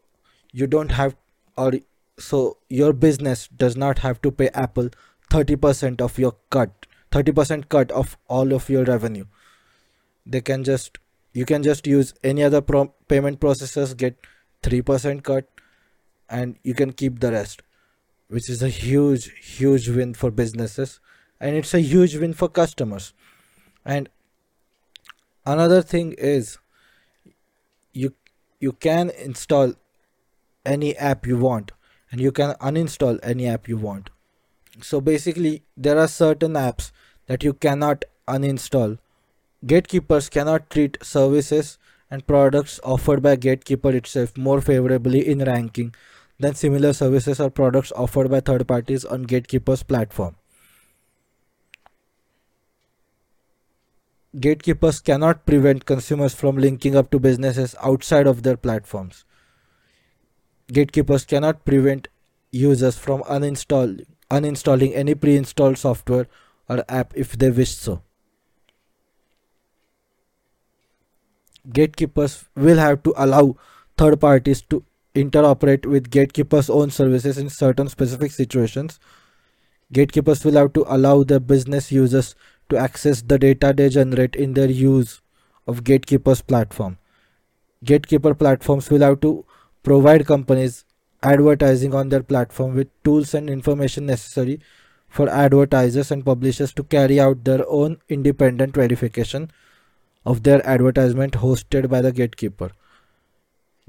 you 0.52 0.66
don't 0.66 0.92
have 0.92 1.16
or 1.56 1.72
so 2.18 2.58
your 2.68 2.92
business 2.92 3.48
does 3.48 3.76
not 3.76 3.98
have 4.00 4.20
to 4.22 4.30
pay 4.30 4.48
apple 4.48 4.90
30% 5.30 6.00
of 6.00 6.18
your 6.18 6.34
cut 6.50 6.86
30% 7.10 7.68
cut 7.68 7.90
of 7.92 8.16
all 8.28 8.52
of 8.52 8.68
your 8.68 8.84
revenue. 8.84 9.24
They 10.26 10.40
can 10.40 10.64
just 10.64 10.98
you 11.32 11.44
can 11.44 11.62
just 11.62 11.86
use 11.86 12.14
any 12.24 12.42
other 12.42 12.60
pro- 12.60 12.92
payment 13.08 13.40
processors 13.40 13.96
get 13.96 14.16
3% 14.62 15.22
cut 15.22 15.48
and 16.28 16.56
you 16.62 16.74
can 16.74 16.92
keep 16.92 17.20
the 17.20 17.32
rest 17.32 17.62
which 18.28 18.50
is 18.50 18.62
a 18.62 18.68
huge 18.68 19.30
huge 19.40 19.88
win 19.88 20.14
for 20.14 20.30
businesses 20.30 21.00
and 21.40 21.56
it's 21.56 21.72
a 21.74 21.80
huge 21.80 22.16
win 22.16 22.32
for 22.32 22.48
customers. 22.48 23.12
And 23.84 24.08
another 25.54 25.80
thing 25.82 26.12
is 26.30 26.58
you 27.92 28.12
you 28.66 28.72
can 28.86 29.10
install 29.26 29.74
any 30.76 30.94
app 31.10 31.26
you 31.32 31.38
want 31.38 31.72
and 32.10 32.20
you 32.20 32.32
can 32.38 32.54
uninstall 32.70 33.18
any 33.22 33.46
app 33.48 33.68
you 33.68 33.76
want. 33.76 34.10
So 34.82 35.00
basically 35.00 35.62
there 35.76 35.98
are 35.98 36.08
certain 36.08 36.52
apps 36.52 36.90
that 37.26 37.44
you 37.44 37.52
cannot 37.52 38.04
uninstall. 38.36 38.98
Gatekeepers 39.66 40.28
cannot 40.28 40.70
treat 40.70 40.98
services 41.02 41.78
and 42.10 42.26
products 42.26 42.80
offered 42.82 43.22
by 43.22 43.36
gatekeeper 43.36 43.90
itself 43.90 44.36
more 44.36 44.60
favorably 44.60 45.26
in 45.26 45.44
ranking 45.44 45.94
than 46.38 46.54
similar 46.54 46.92
services 46.92 47.40
or 47.40 47.50
products 47.50 47.92
offered 48.04 48.30
by 48.30 48.40
third 48.40 48.66
parties 48.68 49.04
on 49.04 49.24
gatekeeper's 49.24 49.82
platform 49.82 50.36
gatekeepers 54.36 55.00
cannot 55.00 55.46
prevent 55.46 55.86
consumers 55.86 56.34
from 56.34 56.56
linking 56.56 56.96
up 56.96 57.10
to 57.10 57.18
businesses 57.18 57.74
outside 57.82 58.26
of 58.26 58.42
their 58.42 58.56
platforms. 58.56 59.24
Gatekeepers 60.70 61.24
cannot 61.24 61.64
prevent 61.64 62.08
users 62.50 62.98
from 62.98 63.22
uninstalling, 63.22 64.04
uninstalling 64.30 64.94
any 64.94 65.14
pre 65.14 65.36
installed 65.36 65.78
software 65.78 66.26
or 66.68 66.84
app 66.88 67.12
if 67.16 67.38
they 67.38 67.50
wish 67.50 67.74
so. 67.74 68.02
Gatekeepers 71.72 72.44
will 72.54 72.76
have 72.78 73.02
to 73.02 73.14
allow 73.16 73.56
third 73.96 74.20
parties 74.20 74.62
to 74.62 74.84
interoperate 75.14 75.86
with 75.86 76.10
gatekeepers' 76.10 76.70
own 76.70 76.90
services 76.90 77.38
in 77.38 77.48
certain 77.48 77.88
specific 77.88 78.32
situations. 78.32 79.00
Gatekeepers 79.92 80.44
will 80.44 80.52
have 80.52 80.74
to 80.74 80.84
allow 80.86 81.24
their 81.24 81.40
business 81.40 81.90
users 81.90 82.34
to 82.68 82.76
access 82.76 83.22
the 83.22 83.38
data 83.38 83.72
they 83.76 83.88
generate 83.88 84.36
in 84.36 84.54
their 84.54 84.70
use 84.70 85.20
of 85.66 85.84
gatekeepers 85.84 86.42
platform. 86.42 86.98
Gatekeeper 87.84 88.34
platforms 88.34 88.90
will 88.90 89.00
have 89.00 89.20
to 89.20 89.44
provide 89.82 90.26
companies 90.26 90.84
advertising 91.22 91.94
on 91.94 92.08
their 92.08 92.22
platform 92.22 92.74
with 92.74 92.88
tools 93.02 93.34
and 93.34 93.50
information 93.50 94.06
necessary 94.06 94.60
for 95.08 95.28
advertisers 95.28 96.10
and 96.10 96.24
publishers 96.24 96.72
to 96.72 96.82
carry 96.84 97.18
out 97.18 97.44
their 97.44 97.68
own 97.68 97.98
independent 98.08 98.74
verification 98.74 99.50
of 100.26 100.42
their 100.42 100.64
advertisement 100.66 101.32
hosted 101.34 101.88
by 101.88 102.02
the 102.02 102.12
gatekeeper. 102.12 102.70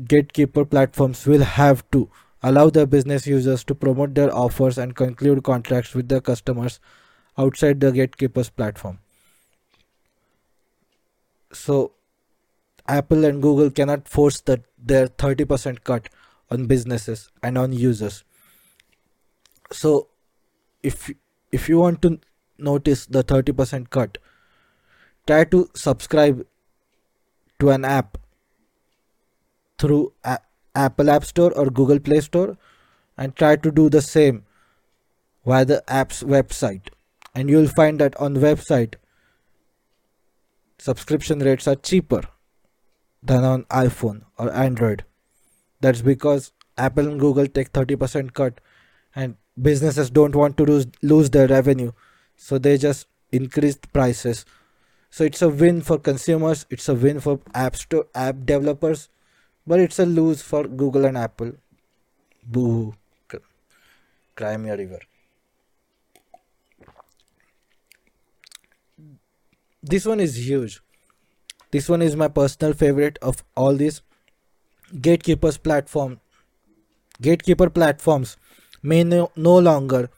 Gatekeeper 0.07 0.63
platforms 0.63 1.25
will 1.25 1.43
have 1.43 1.83
to 1.91 2.09
allow 2.41 2.69
their 2.69 2.85
business 2.85 3.27
users 3.27 3.63
to 3.65 3.75
promote 3.75 4.15
their 4.15 4.33
offers 4.33 4.77
and 4.77 4.95
conclude 4.95 5.43
contracts 5.43 5.93
with 5.93 6.07
their 6.07 6.21
customers 6.21 6.79
outside 7.39 7.79
the 7.79 7.91
gatekeeper's 7.91 8.49
platform. 8.49 8.99
So 11.51 11.93
Apple 12.87 13.25
and 13.25 13.41
Google 13.41 13.69
cannot 13.71 14.07
force 14.07 14.41
the, 14.41 14.61
their 14.77 15.07
30% 15.07 15.83
cut 15.83 16.09
on 16.51 16.65
businesses 16.65 17.29
and 17.41 17.57
on 17.57 17.71
users. 17.71 18.23
So 19.71 20.07
if 20.83 21.11
if 21.51 21.67
you 21.69 21.79
want 21.79 22.01
to 22.03 22.19
notice 22.57 23.05
the 23.05 23.23
30% 23.23 23.89
cut, 23.89 24.17
try 25.27 25.43
to 25.45 25.69
subscribe 25.75 26.45
to 27.59 27.69
an 27.69 27.85
app 27.85 28.17
through 29.77 30.13
a- 30.23 30.39
Apple 30.75 31.09
App 31.09 31.25
Store 31.25 31.51
or 31.57 31.69
Google 31.69 31.99
Play 31.99 32.21
Store 32.21 32.57
and 33.17 33.35
try 33.35 33.55
to 33.55 33.71
do 33.71 33.89
the 33.89 34.01
same 34.01 34.45
via 35.45 35.65
the 35.65 35.83
app's 36.01 36.23
website 36.23 36.89
and 37.35 37.49
you'll 37.49 37.67
find 37.67 37.99
that 37.99 38.15
on 38.17 38.33
the 38.33 38.39
website 38.39 38.95
subscription 40.77 41.39
rates 41.39 41.67
are 41.67 41.75
cheaper 41.75 42.21
than 43.21 43.43
on 43.43 43.63
iphone 43.65 44.23
or 44.37 44.51
android. 44.53 45.03
That's 45.81 46.01
because 46.01 46.51
apple 46.77 47.07
and 47.07 47.19
google 47.19 47.47
take 47.47 47.73
30% 47.73 48.33
cut 48.33 48.61
and 49.15 49.35
businesses 49.61 50.09
don't 50.09 50.35
want 50.35 50.57
to 50.57 50.85
lose, 51.01 51.29
their 51.29 51.47
revenue. 51.47 51.91
So 52.37 52.57
they 52.57 52.77
just 52.77 53.07
increase 53.31 53.77
prices. 53.91 54.45
So 55.09 55.25
it's 55.25 55.41
a 55.41 55.49
win 55.49 55.81
for 55.81 55.97
consumers 55.97 56.65
it's 56.69 56.87
a 56.87 56.95
win 56.95 57.19
for 57.19 57.39
app 57.53 57.75
store 57.75 58.07
app 58.15 58.45
developers 58.45 59.09
but 59.67 59.79
it's 59.79 59.99
a 59.99 60.05
lose 60.05 60.41
for 60.41 60.63
google 60.63 61.05
and 61.05 61.17
apple. 61.17 61.53
Boo 62.43 62.95
cry 64.39 64.55
me 64.55 64.69
a 64.69 64.77
river 64.77 64.99
this 69.81 70.05
one 70.05 70.19
is 70.19 70.47
huge. 70.47 70.81
This 71.71 71.87
one 71.87 72.01
is 72.01 72.15
my 72.15 72.27
personal 72.27 72.73
favorite 72.73 73.17
of 73.21 73.43
all 73.55 73.75
these. 73.75 74.01
Gatekeepers 75.01 75.57
platform. 75.57 76.19
Gatekeeper 77.21 77.69
platforms 77.69 78.37
may 78.81 79.03
no, 79.03 79.31
no 79.35 79.57
longer 79.57 80.09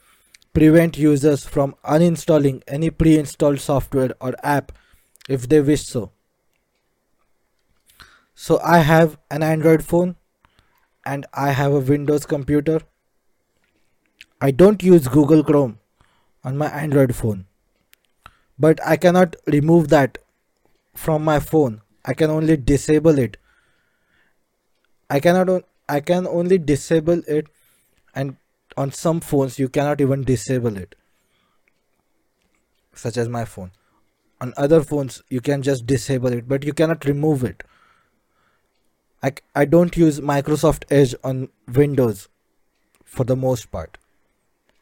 prevent 0.52 0.98
users 0.98 1.44
from 1.44 1.74
uninstalling 1.84 2.62
any 2.66 2.90
pre-installed 2.90 3.60
software 3.60 4.14
or 4.20 4.34
app 4.42 4.72
if 5.28 5.48
they 5.48 5.60
wish 5.60 5.84
so. 5.84 6.10
So 8.34 8.58
i 8.64 8.78
have 8.78 9.18
an 9.30 9.42
android 9.42 9.84
phone 9.84 10.16
and 11.04 11.26
i 11.32 11.50
have 11.50 11.72
a 11.72 11.80
windows 11.80 12.26
computer. 12.26 12.80
I 14.40 14.50
don't 14.50 14.82
use 14.82 15.06
google 15.06 15.44
chrome 15.44 15.78
on 16.42 16.56
my 16.56 16.66
android 16.66 17.14
phone 17.14 17.46
but 18.62 18.80
I 18.86 18.96
cannot 18.96 19.36
remove 19.46 19.88
that 19.88 20.18
from 20.94 21.24
my 21.24 21.38
phone. 21.40 21.80
I 22.04 22.14
can 22.14 22.30
only 22.30 22.56
disable 22.56 23.18
it. 23.18 23.36
I 25.10 25.20
cannot 25.20 25.64
I 25.88 26.00
can 26.00 26.26
only 26.26 26.58
disable 26.58 27.22
it 27.26 27.48
and 28.14 28.36
on 28.76 28.92
some 28.92 29.20
phones 29.20 29.58
you 29.58 29.68
cannot 29.68 30.00
even 30.00 30.22
disable 30.24 30.76
it 30.76 30.94
such 33.02 33.16
as 33.16 33.28
my 33.28 33.44
phone 33.44 33.72
on 34.40 34.54
other 34.56 34.80
phones 34.92 35.22
you 35.28 35.42
can 35.48 35.62
just 35.68 35.86
disable 35.86 36.32
it 36.38 36.48
but 36.48 36.64
you 36.64 36.72
cannot 36.72 37.04
remove 37.04 37.44
it 37.44 37.62
I, 39.22 39.32
I 39.54 39.64
don't 39.66 39.96
use 39.96 40.20
Microsoft 40.20 40.84
Edge 40.90 41.14
on 41.22 41.48
Windows 41.80 42.28
for 43.04 43.24
the 43.24 43.36
most 43.36 43.70
part 43.70 43.98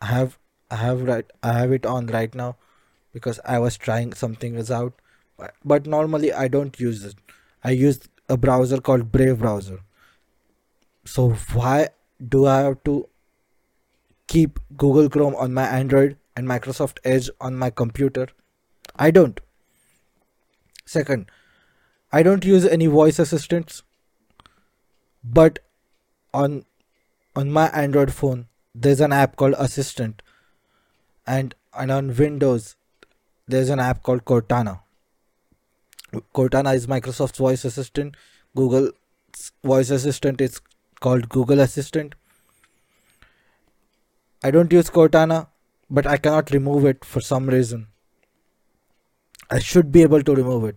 I 0.00 0.06
have 0.06 0.38
I 0.70 0.76
have 0.76 1.02
right 1.02 1.38
I 1.42 1.54
have 1.54 1.72
it 1.72 1.86
on 1.86 2.06
right 2.06 2.34
now 2.34 2.56
because 3.12 3.40
I 3.44 3.58
was 3.58 3.76
trying 3.76 4.12
something 4.12 4.54
was 4.54 4.70
out. 4.70 4.94
But 5.64 5.86
normally 5.86 6.32
I 6.32 6.48
don't 6.48 6.78
use 6.78 7.04
it. 7.04 7.14
I 7.64 7.70
use 7.70 8.00
a 8.28 8.36
browser 8.36 8.80
called 8.80 9.10
Brave 9.10 9.38
browser. 9.38 9.80
So 11.04 11.30
why 11.52 11.88
do 12.26 12.46
I 12.46 12.60
have 12.60 12.84
to 12.84 13.08
keep 14.26 14.58
Google 14.76 15.08
Chrome 15.08 15.34
on 15.34 15.54
my 15.54 15.66
Android 15.66 16.16
and 16.36 16.46
Microsoft 16.46 16.98
Edge 17.04 17.30
on 17.40 17.56
my 17.56 17.70
computer? 17.70 18.28
I 18.96 19.10
don't. 19.10 19.40
Second, 20.84 21.30
I 22.12 22.22
don't 22.22 22.44
use 22.44 22.64
any 22.66 22.86
voice 22.86 23.18
assistants. 23.18 23.82
But 25.22 25.58
on 26.32 26.64
on 27.36 27.50
my 27.50 27.68
Android 27.68 28.12
phone, 28.12 28.48
there's 28.74 29.00
an 29.00 29.12
app 29.12 29.36
called 29.36 29.54
Assistant 29.58 30.22
and 31.26 31.54
and 31.74 31.90
on 31.90 32.16
windows 32.16 32.76
there's 33.50 33.68
an 33.70 33.80
app 33.80 34.02
called 34.02 34.24
cortana. 34.24 34.80
Cortana 36.34 36.74
is 36.74 36.86
microsoft's 36.86 37.38
voice 37.38 37.64
assistant. 37.64 38.16
Google's 38.56 38.92
voice 39.62 39.90
assistant 39.90 40.40
is 40.40 40.60
called 41.00 41.28
google 41.28 41.60
assistant. 41.60 42.14
I 44.42 44.50
don't 44.50 44.72
use 44.72 44.90
cortana 44.90 45.46
but 45.98 46.06
i 46.06 46.16
cannot 46.16 46.50
remove 46.50 46.84
it 46.84 47.04
for 47.04 47.20
some 47.20 47.48
reason. 47.48 47.86
I 49.50 49.58
should 49.58 49.90
be 49.92 50.02
able 50.02 50.22
to 50.22 50.34
remove 50.34 50.64
it. 50.64 50.76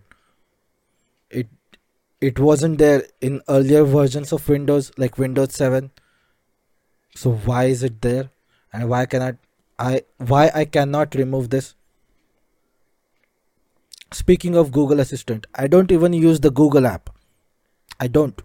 It 1.30 1.48
it 2.20 2.38
wasn't 2.38 2.78
there 2.78 3.02
in 3.20 3.40
earlier 3.48 3.84
versions 3.84 4.32
of 4.32 4.48
windows 4.48 4.90
like 4.96 5.18
windows 5.18 5.54
7 5.54 5.90
so 7.14 7.32
why 7.32 7.64
is 7.64 7.82
it 7.82 8.00
there? 8.02 8.30
And 8.72 8.88
why 8.88 9.06
cannot 9.06 9.36
i 9.78 10.02
why 10.32 10.50
i 10.54 10.64
cannot 10.64 11.14
remove 11.14 11.50
this 11.50 11.74
speaking 14.14 14.56
of 14.60 14.70
google 14.72 15.00
assistant 15.00 15.46
i 15.54 15.66
don't 15.66 15.92
even 15.92 16.12
use 16.12 16.40
the 16.40 16.50
google 16.50 16.86
app. 16.86 17.10
I 18.00 18.08
don't. 18.08 18.42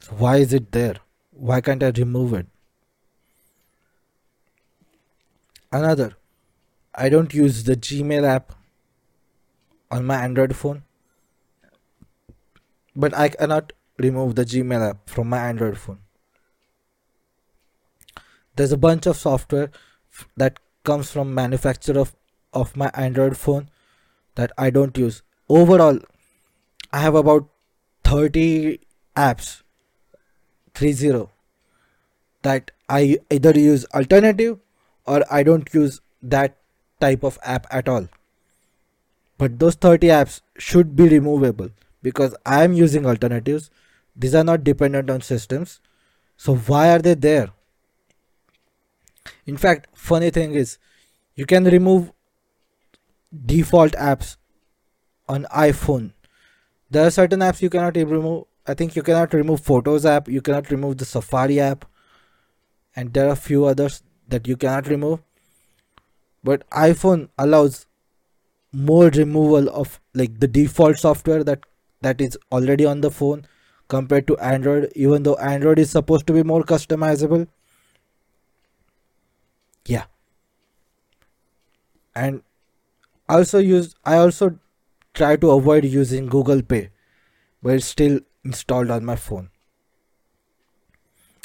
So 0.00 0.12
why 0.12 0.36
is 0.38 0.52
it 0.52 0.72
there? 0.72 0.96
Why 1.32 1.60
can't 1.60 1.82
i 1.82 1.90
remove 1.90 2.34
it? 2.34 2.46
Another 5.72 6.14
i 6.94 7.08
don't 7.08 7.34
use 7.34 7.64
the 7.64 7.76
gmail 7.76 8.26
app 8.26 8.54
on 9.90 10.04
my 10.04 10.16
android 10.16 10.56
phone. 10.56 10.82
But 12.96 13.14
i 13.14 13.28
cannot 13.28 13.72
remove 13.98 14.34
the 14.34 14.44
gmail 14.44 14.90
app 14.90 15.08
from 15.08 15.28
my 15.28 15.38
android 15.38 15.78
phone. 15.78 15.98
There's 18.56 18.72
a 18.72 18.76
bunch 18.76 19.06
of 19.06 19.16
software 19.16 19.70
that 20.36 20.58
comes 20.84 21.12
from 21.12 21.34
manufacturer 21.34 22.00
of, 22.00 22.16
of 22.52 22.76
my 22.76 22.90
android 22.94 23.36
phone 23.36 23.68
that 24.38 24.52
i 24.66 24.70
don't 24.70 24.98
use. 25.04 25.22
Overall 25.60 25.98
i 26.92 27.00
have 27.06 27.16
about 27.20 27.48
30 28.04 28.80
apps 29.22 29.62
30 30.80 31.26
that 32.48 32.70
i 32.96 33.00
either 33.36 33.52
use 33.62 33.86
alternative 34.00 34.58
or 35.06 35.18
i 35.38 35.42
don't 35.48 35.74
use 35.74 36.00
that 36.22 36.56
type 37.00 37.24
of 37.30 37.38
app 37.56 37.66
at 37.80 37.88
all. 37.88 38.08
But 39.38 39.58
those 39.58 39.74
30 39.74 40.08
apps 40.20 40.40
should 40.68 40.96
be 40.96 41.08
removable 41.08 41.70
because 42.02 42.34
i 42.44 42.62
am 42.64 42.72
using 42.72 43.06
alternatives. 43.06 43.70
These 44.16 44.34
are 44.34 44.44
not 44.44 44.64
dependent 44.64 45.10
on 45.10 45.20
systems. 45.20 45.80
So 46.36 46.56
why 46.56 46.90
are 46.90 46.98
they 46.98 47.14
there? 47.14 47.50
In 49.46 49.56
fact, 49.56 49.88
funny 49.94 50.30
thing 50.30 50.54
is, 50.54 50.78
you 51.34 51.46
can 51.46 51.64
remove 51.64 52.12
default 53.46 53.92
apps 53.92 54.36
on 55.28 55.44
iPhone. 55.54 56.12
There 56.90 57.06
are 57.06 57.10
certain 57.10 57.40
apps 57.40 57.62
you 57.62 57.70
cannot 57.70 57.96
remove. 57.96 58.44
I 58.66 58.74
think 58.74 58.96
you 58.96 59.02
cannot 59.02 59.32
remove 59.32 59.60
Photos 59.60 60.04
app, 60.04 60.28
you 60.28 60.40
cannot 60.42 60.70
remove 60.70 60.98
the 60.98 61.04
Safari 61.04 61.58
app, 61.60 61.84
and 62.94 63.12
there 63.12 63.26
are 63.28 63.32
a 63.32 63.36
few 63.36 63.64
others 63.64 64.02
that 64.28 64.46
you 64.46 64.56
cannot 64.56 64.88
remove. 64.88 65.20
But 66.44 66.68
iPhone 66.70 67.28
allows 67.38 67.86
more 68.72 69.08
removal 69.08 69.68
of 69.70 70.00
like 70.14 70.38
the 70.40 70.48
default 70.48 70.98
software 70.98 71.42
that 71.44 71.60
that 72.00 72.20
is 72.20 72.38
already 72.52 72.84
on 72.84 73.00
the 73.00 73.10
phone 73.10 73.46
compared 73.88 74.26
to 74.26 74.36
Android, 74.38 74.92
even 74.94 75.22
though 75.22 75.36
Android 75.36 75.78
is 75.78 75.90
supposed 75.90 76.26
to 76.26 76.32
be 76.32 76.42
more 76.42 76.62
customizable 76.62 77.48
yeah 79.88 80.04
and 82.14 82.42
also 83.28 83.58
use 83.58 83.94
i 84.04 84.16
also 84.16 84.58
try 85.14 85.36
to 85.36 85.50
avoid 85.50 85.84
using 85.84 86.26
google 86.26 86.62
pay 86.62 86.90
but 87.62 87.74
it's 87.74 87.86
still 87.86 88.20
installed 88.44 88.90
on 88.90 89.04
my 89.04 89.16
phone. 89.16 89.50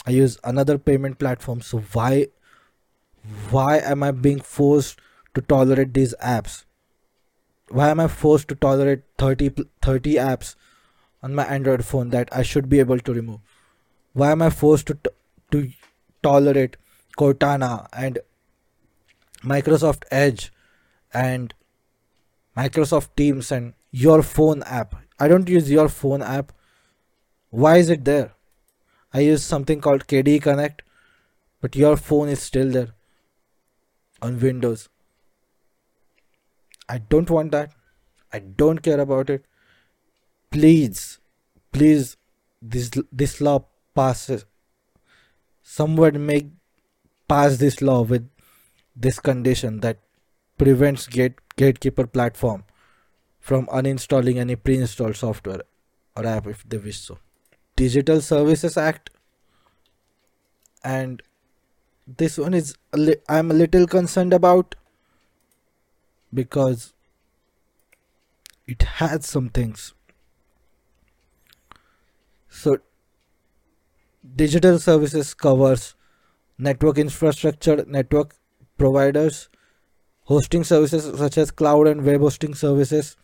I 0.05 0.11
use 0.11 0.37
another 0.43 0.77
payment 0.77 1.17
platform 1.19 1.61
so 1.61 1.79
why 1.93 2.27
why 3.51 3.77
am 3.77 4.03
i 4.03 4.11
being 4.11 4.41
forced 4.41 4.99
to 5.33 5.41
tolerate 5.41 5.93
these 5.93 6.13
apps? 6.21 6.65
Why 7.69 7.89
am 7.89 8.01
i 8.01 8.07
forced 8.07 8.49
to 8.49 8.55
tolerate 8.55 9.03
30 9.17 9.49
30 9.81 10.15
apps 10.15 10.55
on 11.21 11.33
my 11.33 11.45
android 11.45 11.85
phone 11.85 12.09
that 12.09 12.35
i 12.41 12.43
should 12.43 12.67
be 12.67 12.79
able 12.79 12.99
to 12.99 13.13
remove? 13.13 13.39
Why 14.11 14.31
am 14.31 14.41
i 14.41 14.49
forced 14.49 14.87
to 14.87 14.97
to 15.51 15.63
tolerate 16.21 16.77
cortana 17.17 17.87
and 17.93 18.19
Microsoft 19.53 20.03
Edge 20.11 20.51
and 21.13 21.53
Microsoft 22.55 23.15
Teams 23.15 23.51
and 23.51 23.73
your 23.91 24.21
phone 24.21 24.63
app. 24.63 24.95
I 25.19 25.27
don't 25.27 25.49
use 25.49 25.71
your 25.71 25.89
phone 25.89 26.21
app. 26.21 26.51
Why 27.49 27.77
is 27.77 27.89
it 27.89 28.05
there? 28.05 28.33
I 29.13 29.19
use 29.19 29.43
something 29.43 29.79
called 29.79 30.07
KDE 30.07 30.41
Connect, 30.41 30.81
but 31.61 31.75
your 31.75 31.97
phone 31.97 32.29
is 32.29 32.41
still 32.41 32.71
there 32.71 32.89
on 34.21 34.39
Windows. 34.39 34.89
I 36.89 36.97
don't 36.97 37.29
want 37.29 37.51
that. 37.51 37.73
I 38.31 38.39
don't 38.39 38.81
care 38.81 38.99
about 38.99 39.29
it. 39.29 39.45
Please, 40.49 41.19
please, 41.71 42.17
this 42.61 42.91
this 43.11 43.39
law 43.41 43.65
passes. 43.95 44.45
Someone 45.61 46.25
make 46.25 46.47
pass 47.27 47.57
this 47.57 47.81
law 47.81 48.01
with 48.01 48.27
this 48.95 49.19
condition 49.19 49.79
that 49.79 49.99
prevents 50.57 51.07
gate 51.07 51.39
gatekeeper 51.55 52.07
platform 52.07 52.63
from 53.39 53.67
uninstalling 53.67 54.37
any 54.37 54.55
pre-installed 54.55 55.15
software 55.15 55.61
or 56.15 56.25
app 56.25 56.47
if 56.47 56.63
they 56.67 56.77
wish 56.77 56.99
so. 56.99 57.17
Digital 57.75 58.21
services 58.21 58.77
act. 58.77 59.09
And 60.83 61.21
this 62.05 62.37
one 62.37 62.53
is 62.53 62.75
i'm 63.29 63.49
a 63.49 63.53
little 63.53 63.87
concerned 63.87 64.33
about 64.33 64.75
because 66.33 66.93
it 68.67 68.81
has 68.83 69.25
some 69.25 69.49
things. 69.49 69.93
So 72.49 72.77
digital 74.35 74.79
services 74.79 75.33
covers 75.33 75.95
network 76.57 76.97
infrastructure 76.97 77.83
network 77.87 78.35
providers, 78.77 79.49
hosting 80.25 80.63
services 80.63 81.17
such 81.17 81.37
as 81.37 81.51
cloud 81.51 81.87
and 81.87 82.03
web 82.05 82.21
hosting 82.21 82.53
services, 82.53 83.15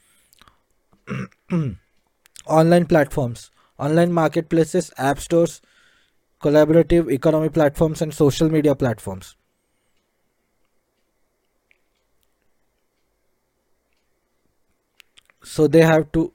online 2.46 2.86
platforms, 2.86 3.52
online 3.78 4.12
marketplaces, 4.12 4.92
app 4.98 5.20
stores, 5.20 5.62
collaborative 6.42 7.12
economy 7.12 7.50
platforms, 7.50 8.02
and 8.02 8.14
social 8.14 8.50
media 8.50 8.76
platforms. 8.76 9.36
So 15.44 15.68
they 15.68 15.82
have 15.82 16.12
to 16.14 16.34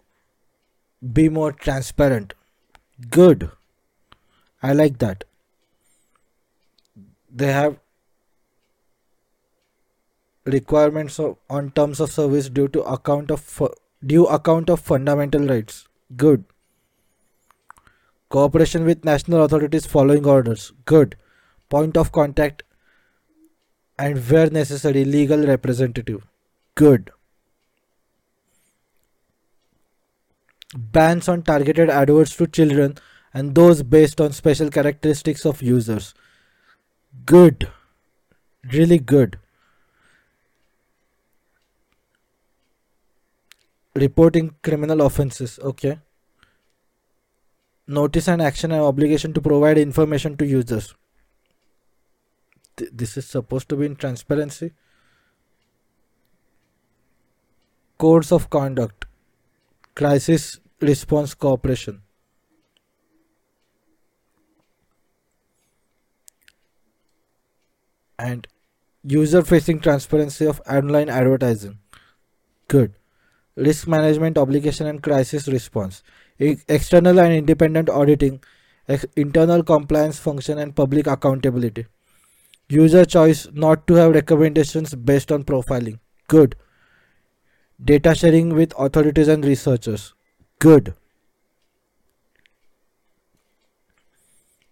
be 1.13 1.29
more 1.29 1.53
transparent. 1.53 2.35
Good. 3.11 3.51
I 4.63 4.73
like 4.73 4.99
that. 4.99 5.25
They 7.31 7.53
have 7.53 7.79
requirements 10.47 11.19
of, 11.19 11.37
on 11.49 11.71
terms 11.71 12.01
of 12.01 12.13
service 12.13 12.49
due 12.49 12.69
to 12.69 12.83
account 12.83 13.31
of 13.31 13.63
due 14.05 14.27
account 14.27 14.71
of 14.71 14.81
fundamental 14.81 15.47
rights. 15.47 15.89
Good. 16.17 16.45
Cooperation 18.29 18.85
with 18.85 19.05
national 19.05 19.45
authorities 19.45 19.87
following 19.87 20.27
orders. 20.27 20.73
Good. 20.85 21.17
Point 21.69 21.97
of 21.97 22.13
contact 22.13 22.63
and 23.99 24.19
where 24.29 24.51
necessary 24.51 25.05
legal 25.05 25.47
representative. 25.47 26.27
Good. 26.75 27.11
Bans 30.77 31.29
on 31.29 31.43
targeted 31.43 31.89
adverts 31.89 32.37
to 32.37 32.47
children 32.47 32.97
and 33.33 33.55
those 33.55 33.83
based 33.83 34.21
on 34.21 34.33
special 34.33 34.69
characteristics 34.69 35.47
of 35.47 35.63
users. 35.63 36.13
Good. 37.25 37.71
Really 38.73 38.99
good 38.99 39.39
reporting 43.95 44.55
criminal 44.63 45.03
offenses 45.03 45.59
okay? 45.63 45.99
Notice 47.87 48.29
and 48.29 48.41
action 48.41 48.73
and 48.73 48.83
obligation 48.83 49.33
to 49.35 49.41
provide 49.41 49.79
information 49.79 50.37
to 50.39 50.47
users. 50.47 50.95
Th- 52.77 52.91
this 52.93 53.17
is 53.17 53.27
supposed 53.27 53.69
to 53.69 53.77
be 53.77 53.87
in 53.87 53.97
transparency. 53.97 54.73
Codes 57.99 58.33
of 58.33 58.49
conduct. 58.51 59.05
Crisis 59.95 60.61
response 60.81 61.35
cooperation. 61.35 62.03
And 68.19 68.49
User 69.07 69.43
facing 69.43 69.81
transparency 69.81 70.47
of 70.47 70.63
online 70.67 71.11
advertising. 71.11 71.79
Good. 72.69 72.95
Risk 73.57 73.87
management 73.87 74.37
obligation 74.37 74.87
and 74.87 75.03
crisis 75.03 75.49
response. 75.49 76.03
External 76.39 77.21
and 77.21 77.33
independent 77.33 77.89
auditing. 77.89 78.43
Internal 79.17 79.63
compliance 79.63 80.19
function 80.19 80.59
and 80.59 80.75
public 80.75 81.07
accountability. 81.07 81.87
User 82.69 83.05
choice 83.05 83.47
not 83.53 83.87
to 83.87 83.95
have 83.95 84.15
recommendations 84.15 84.95
based 84.95 85.31
on 85.31 85.45
profiling. 85.45 85.99
Good. 86.29 86.57
Data 87.83 88.15
sharing 88.15 88.55
with 88.55 88.73
authorities 88.79 89.29
and 89.29 89.45
researchers. 89.45 90.15
Good. 90.59 90.95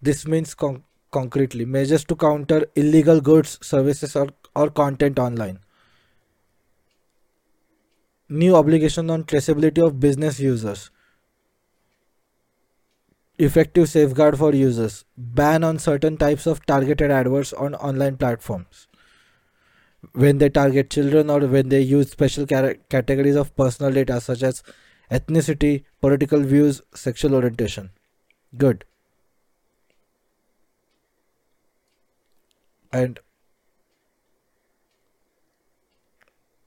This 0.01 0.27
means 0.27 0.53
con- 0.53 0.83
concretely 1.11 1.65
measures 1.65 2.03
to 2.05 2.15
counter 2.15 2.65
illegal 2.75 3.21
goods, 3.21 3.59
services, 3.61 4.15
or, 4.15 4.29
or 4.55 4.69
content 4.69 5.17
online. 5.19 5.59
New 8.29 8.55
obligation 8.55 9.09
on 9.09 9.25
traceability 9.25 9.85
of 9.85 9.99
business 9.99 10.39
users. 10.39 10.89
Effective 13.37 13.89
safeguard 13.89 14.37
for 14.37 14.53
users. 14.53 15.05
Ban 15.17 15.63
on 15.63 15.77
certain 15.77 16.17
types 16.17 16.47
of 16.47 16.65
targeted 16.65 17.11
adverts 17.11 17.53
on 17.53 17.75
online 17.75 18.17
platforms. 18.17 18.87
When 20.13 20.37
they 20.37 20.49
target 20.49 20.89
children 20.89 21.29
or 21.29 21.39
when 21.47 21.69
they 21.69 21.81
use 21.81 22.11
special 22.11 22.45
categories 22.45 23.35
of 23.35 23.55
personal 23.55 23.91
data 23.91 24.19
such 24.21 24.43
as 24.43 24.63
ethnicity, 25.11 25.83
political 26.01 26.41
views, 26.41 26.81
sexual 26.93 27.35
orientation. 27.35 27.91
Good. 28.57 28.85
And 32.91 33.19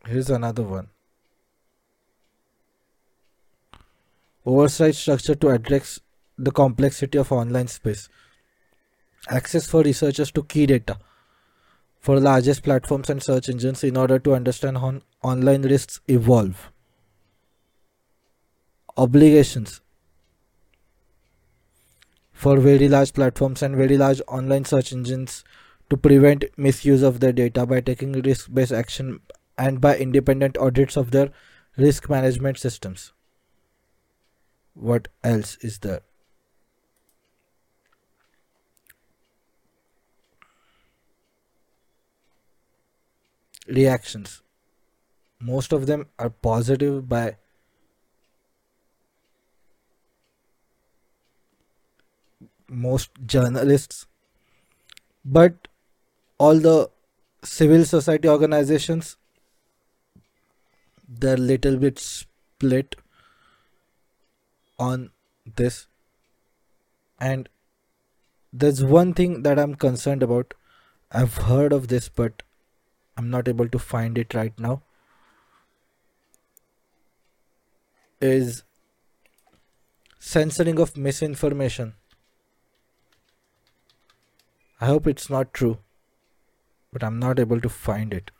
here's 0.06 0.30
another 0.30 0.62
one. 0.62 0.88
Oversight 4.46 4.94
structure 4.94 5.34
to 5.34 5.48
address 5.48 5.98
the 6.38 6.52
complexity 6.52 7.18
of 7.18 7.32
online 7.32 7.66
space. 7.66 8.08
Access 9.28 9.66
for 9.66 9.82
researchers 9.82 10.30
to 10.30 10.44
key 10.44 10.66
data 10.66 10.98
for 11.98 12.20
largest 12.20 12.62
platforms 12.62 13.10
and 13.10 13.20
search 13.20 13.48
engines 13.48 13.82
in 13.82 13.96
order 13.96 14.20
to 14.20 14.34
understand 14.36 14.78
how 14.78 15.00
online 15.24 15.62
risks 15.62 16.00
evolve. 16.06 16.70
Obligations 18.96 19.80
for 22.32 22.60
very 22.60 22.88
large 22.88 23.12
platforms 23.12 23.62
and 23.64 23.74
very 23.74 23.96
large 23.96 24.22
online 24.28 24.64
search 24.64 24.92
engines 24.92 25.42
to 25.90 25.96
prevent 25.96 26.44
misuse 26.56 27.02
of 27.02 27.18
their 27.18 27.32
data 27.32 27.66
by 27.66 27.80
taking 27.80 28.12
risk 28.22 28.54
based 28.54 28.70
action 28.70 29.18
and 29.58 29.80
by 29.80 29.96
independent 29.96 30.56
audits 30.58 30.96
of 30.96 31.10
their 31.10 31.30
risk 31.76 32.08
management 32.08 32.58
systems. 32.58 33.12
What 34.76 35.08
else 35.24 35.56
is 35.62 35.78
there? 35.78 36.02
Reactions. 43.66 44.42
Most 45.40 45.72
of 45.72 45.86
them 45.86 46.06
are 46.18 46.30
positive 46.30 47.08
by 47.08 47.36
most 52.68 53.10
journalists, 53.26 54.06
but 55.24 55.68
all 56.38 56.58
the 56.58 56.90
civil 57.42 57.84
society 57.84 58.28
organizations 58.28 59.16
they're 61.08 61.36
little 61.36 61.76
bit 61.76 61.98
split 61.98 62.96
on 64.78 65.10
this. 65.56 65.86
And 67.18 67.48
there's 68.52 68.82
one 68.84 69.14
thing 69.14 69.42
that 69.42 69.58
i'm 69.58 69.74
concerned 69.74 70.22
about. 70.22 70.54
I've 71.10 71.36
heard 71.48 71.72
of 71.72 71.88
this 71.88 72.08
but 72.08 72.42
i'm 73.16 73.30
not 73.30 73.48
able 73.48 73.68
to 73.68 73.78
find 73.78 74.18
it 74.18 74.34
right 74.34 74.58
now. 74.58 74.82
Is 78.20 78.62
censoring 80.18 80.78
of 80.80 80.96
misinformation. 80.96 81.94
I 84.80 84.86
hope 84.86 85.06
it's 85.06 85.30
not 85.30 85.54
true 85.54 85.78
but 86.96 87.04
i'm 87.06 87.18
not 87.18 87.38
able 87.38 87.60
to 87.60 87.68
find 87.68 88.14
it 88.18 88.30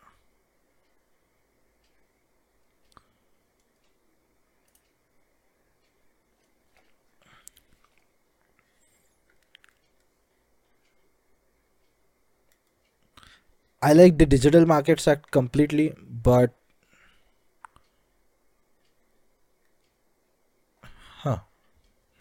I 13.83 13.93
like 13.93 14.18
the 14.18 14.27
Digital 14.27 14.66
Markets 14.66 15.07
Act 15.07 15.31
completely, 15.31 15.95
but 16.09 16.53
huh, 21.22 21.39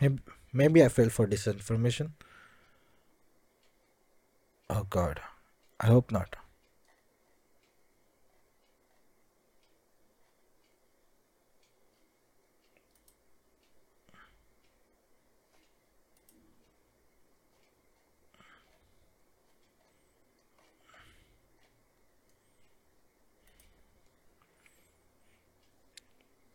maybe, 0.01 0.20
maybe 0.53 0.84
I 0.84 0.89
fell 0.89 1.10
for 1.10 1.28
disinformation. 1.28 2.12
Oh 4.70 4.86
God, 4.89 5.22
I 5.80 5.88
hope 5.88 6.12
not. 6.12 6.36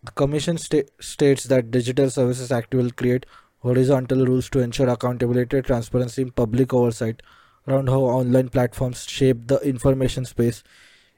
The 0.02 0.12
Commission 0.12 0.58
sta- 0.58 0.88
states 1.00 1.44
that 1.44 1.70
Digital 1.70 2.10
Services 2.10 2.52
Act 2.52 2.74
will 2.74 2.90
create 2.90 3.24
horizontal 3.60 4.26
rules 4.26 4.48
to 4.50 4.60
ensure 4.60 4.88
accountability, 4.88 5.62
transparency, 5.62 6.22
and 6.22 6.34
public 6.34 6.72
oversight 6.74 7.22
around 7.68 7.88
how 7.88 8.00
online 8.00 8.48
platforms 8.50 9.04
shape 9.04 9.46
the 9.46 9.58
information 9.60 10.24
space 10.24 10.62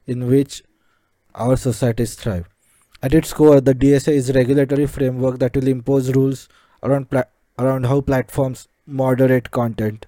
in 0.07 0.29
which 0.29 0.63
our 1.35 1.57
societies 1.57 2.15
thrive. 2.15 2.49
At 3.03 3.15
its 3.15 3.33
core, 3.33 3.61
the 3.61 3.75
DSA 3.75 4.13
is 4.13 4.31
a 4.31 4.33
regulatory 4.33 4.87
framework 4.87 5.39
that 5.41 5.55
will 5.57 5.69
impose 5.69 6.13
rules 6.15 6.49
around 6.83 7.11
pla- 7.11 7.31
around 7.59 7.87
how 7.87 8.01
platforms 8.01 8.69
moderate 8.87 9.51
content, 9.51 10.07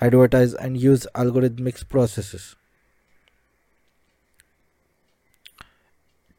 advertise, 0.00 0.54
and 0.54 0.76
use 0.78 1.06
algorithmic 1.14 1.88
processes. 1.88 2.56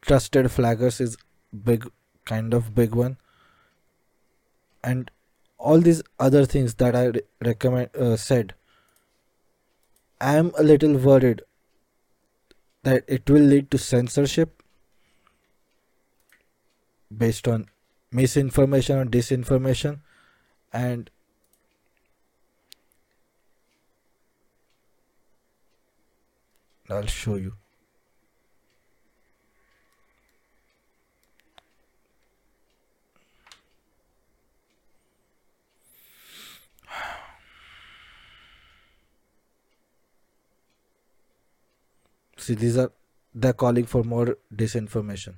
Trusted 0.02 0.46
flaggers 0.46 1.00
is 1.00 1.16
big, 1.52 1.90
kind 2.24 2.54
of 2.54 2.74
big 2.74 2.94
one, 2.94 3.16
and 4.82 5.10
all 5.58 5.78
these 5.78 6.02
other 6.18 6.44
things 6.44 6.74
that 6.74 6.96
I 6.96 7.06
re- 7.06 7.22
recommend 7.40 7.96
uh, 7.96 8.16
said. 8.16 8.54
I 10.20 10.36
am 10.36 10.52
a 10.56 10.62
little 10.62 10.96
worried 10.96 11.42
that 12.84 13.04
it 13.08 13.28
will 13.28 13.42
lead 13.42 13.70
to 13.72 13.78
censorship 13.78 14.62
based 17.16 17.48
on 17.48 17.66
misinformation 18.12 18.98
or 18.98 19.04
disinformation 19.04 20.00
and 20.72 21.10
I'll 26.90 27.06
show 27.06 27.36
you. 27.36 27.61
See, 42.42 42.54
these 42.54 42.76
are 42.76 42.90
they're 43.34 43.52
calling 43.52 43.86
for 43.86 44.02
more 44.04 44.36
disinformation. 44.54 45.34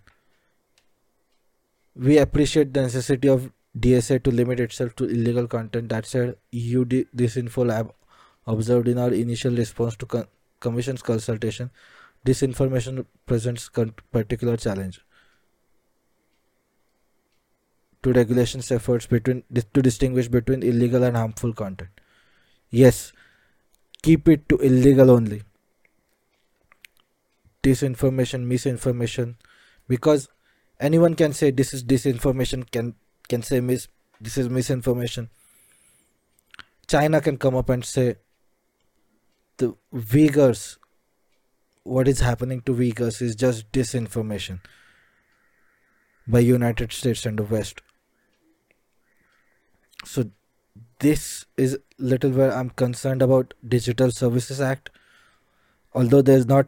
We 1.97 2.19
appreciate 2.19 2.73
the 2.73 2.83
necessity 2.83 3.29
of 3.29 3.53
DSA 3.79 4.19
to 4.25 4.31
limit 4.31 4.61
itself 4.61 4.95
to 4.97 5.05
illegal 5.05 5.47
content. 5.47 5.89
That 5.91 6.07
said, 6.07 6.37
EU 6.53 6.85
di- 6.85 7.07
Disinfo 7.17 7.67
Lab 7.67 7.93
observed 8.47 8.89
in 8.89 8.99
our 8.99 9.13
initial 9.13 9.55
response 9.55 9.97
to 9.97 10.07
con- 10.07 10.27
Commission's 10.61 11.03
consultation, 11.03 11.71
disinformation 12.27 13.05
presents 13.27 13.69
con- 13.69 13.95
particular 14.13 14.57
challenge 14.57 15.01
to 18.03 18.13
regulations 18.13 18.71
efforts 18.71 19.07
between 19.07 19.43
to 19.75 19.83
distinguish 19.83 20.29
between 20.29 20.63
illegal 20.63 21.03
and 21.05 21.17
harmful 21.17 21.53
content. 21.53 21.91
Yes, 22.71 23.13
keep 24.03 24.29
it 24.29 24.49
to 24.49 24.59
illegal 24.59 25.11
only. 25.11 25.43
Disinformation 27.65 28.45
misinformation. 28.45 29.37
Because 29.89 30.29
anyone 30.79 31.15
can 31.15 31.33
say 31.33 31.51
this 31.51 31.75
is 31.75 31.83
disinformation 31.83 32.71
can 32.71 32.95
can 33.29 33.43
say 33.43 33.61
mis 33.61 33.89
this 34.21 34.39
is 34.39 34.49
misinformation. 34.49 35.31
China 36.87 37.21
can 37.21 37.39
come 37.39 37.57
up 37.57 37.71
and 37.71 37.85
say 37.85 38.17
the 39.57 39.75
uyghurs 39.93 40.77
what 41.83 42.09
is 42.09 42.21
happening 42.21 42.61
to 42.63 42.75
uyghurs 42.75 43.21
is 43.23 43.35
just 43.37 43.71
disinformation 43.73 44.61
by 46.27 46.41
united 46.41 46.93
states 46.93 47.27
and 47.27 47.39
the 47.39 47.43
west. 47.57 47.83
So 50.05 50.31
this 51.01 51.47
is 51.57 51.79
little 51.99 52.31
where 52.31 52.53
i'm 52.53 52.71
concerned 52.71 53.23
about 53.23 53.55
digital 53.77 54.11
services 54.11 54.61
act. 54.61 54.91
Although 55.95 56.23
there's 56.23 56.47
not 56.47 56.67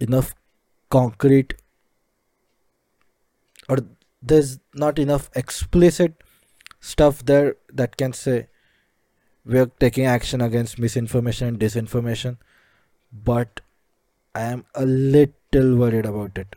enough 0.00 0.34
concrete 0.90 1.54
or 3.68 3.78
there's 4.20 4.58
not 4.74 4.98
enough 4.98 5.30
explicit 5.34 6.22
stuff 6.80 7.24
there 7.24 7.56
that 7.72 7.96
can 7.96 8.12
say 8.12 8.48
we're 9.44 9.70
taking 9.84 10.06
action 10.06 10.40
against 10.40 10.78
misinformation 10.78 11.48
and 11.48 11.60
disinformation 11.60 12.36
but 13.12 13.60
i 14.34 14.42
am 14.42 14.64
a 14.74 14.84
little 14.86 15.76
worried 15.76 16.06
about 16.06 16.38
it. 16.38 16.56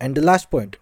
And 0.00 0.14
the 0.14 0.22
last 0.22 0.50
point. 0.50 0.76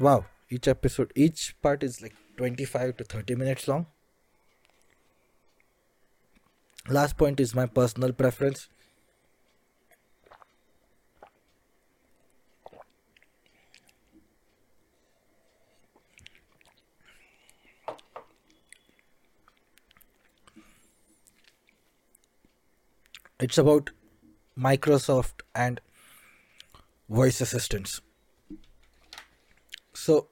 Wow 0.00 0.24
each 0.50 0.66
episode 0.66 1.12
each 1.14 1.54
part 1.62 1.82
is 1.82 2.02
like 2.02 2.14
25 2.36 2.96
to 2.98 3.04
30 3.04 3.36
minutes 3.36 3.68
long 3.68 3.86
last 6.88 7.16
point 7.16 7.40
is 7.40 7.54
my 7.54 7.66
personal 7.66 8.12
preference. 8.12 8.68
It's 23.40 23.56
about 23.58 23.90
microsoft 24.56 25.40
and 25.54 25.80
voice 27.08 27.40
assistants. 27.40 28.00
So 29.94 30.28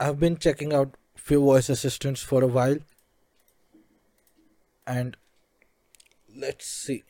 i've 0.00 0.18
been 0.20 0.36
checking 0.36 0.72
out 0.72 0.96
few 1.16 1.40
voice 1.40 1.68
assistants 1.68 2.22
for 2.22 2.42
a 2.44 2.46
while 2.46 2.76
and 4.88 5.16
let's 6.34 6.66
see. 6.66 7.04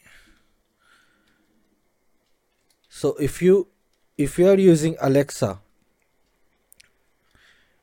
So 2.89 3.15
if 3.29 3.41
you 3.41 3.69
if 4.27 4.39
you 4.39 4.49
are 4.51 4.59
using 4.59 4.97
alexa 5.09 5.49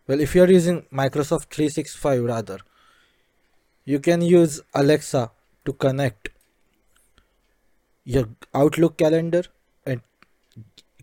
well 0.07 0.23
if 0.25 0.35
you 0.35 0.43
are 0.43 0.51
using 0.51 0.81
microsoft 1.01 1.55
365 1.57 2.23
rather 2.23 2.57
you 3.85 3.99
can 4.07 4.25
use 4.31 4.57
alexa 4.73 5.21
to 5.63 5.73
connect 5.85 6.29
your 8.03 8.25
outlook 8.53 8.97
calendar 8.97 9.43
and 9.85 10.01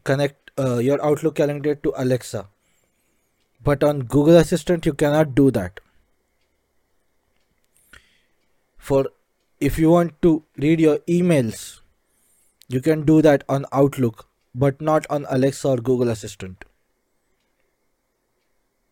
connect 0.04 0.50
uh, 0.58 0.76
your 0.76 1.02
outlook 1.04 1.36
calendar 1.36 1.74
to 1.74 1.94
alexa. 1.96 2.48
But 3.64 3.82
on 3.82 4.00
google 4.00 4.36
assistant 4.36 4.84
you 4.84 4.92
cannot 4.92 5.34
do 5.34 5.50
that 5.52 5.80
for 8.90 9.06
if 9.70 9.78
you 9.78 9.90
want 9.90 10.20
to 10.26 10.30
read 10.64 10.80
your 10.84 10.98
emails 11.16 11.58
you 12.74 12.80
can 12.86 13.04
do 13.10 13.22
that 13.26 13.44
on 13.56 13.66
outlook 13.80 14.26
but 14.64 14.80
not 14.80 15.06
on 15.16 15.26
alexa 15.30 15.68
or 15.68 15.76
google 15.76 16.08
assistant. 16.08 16.64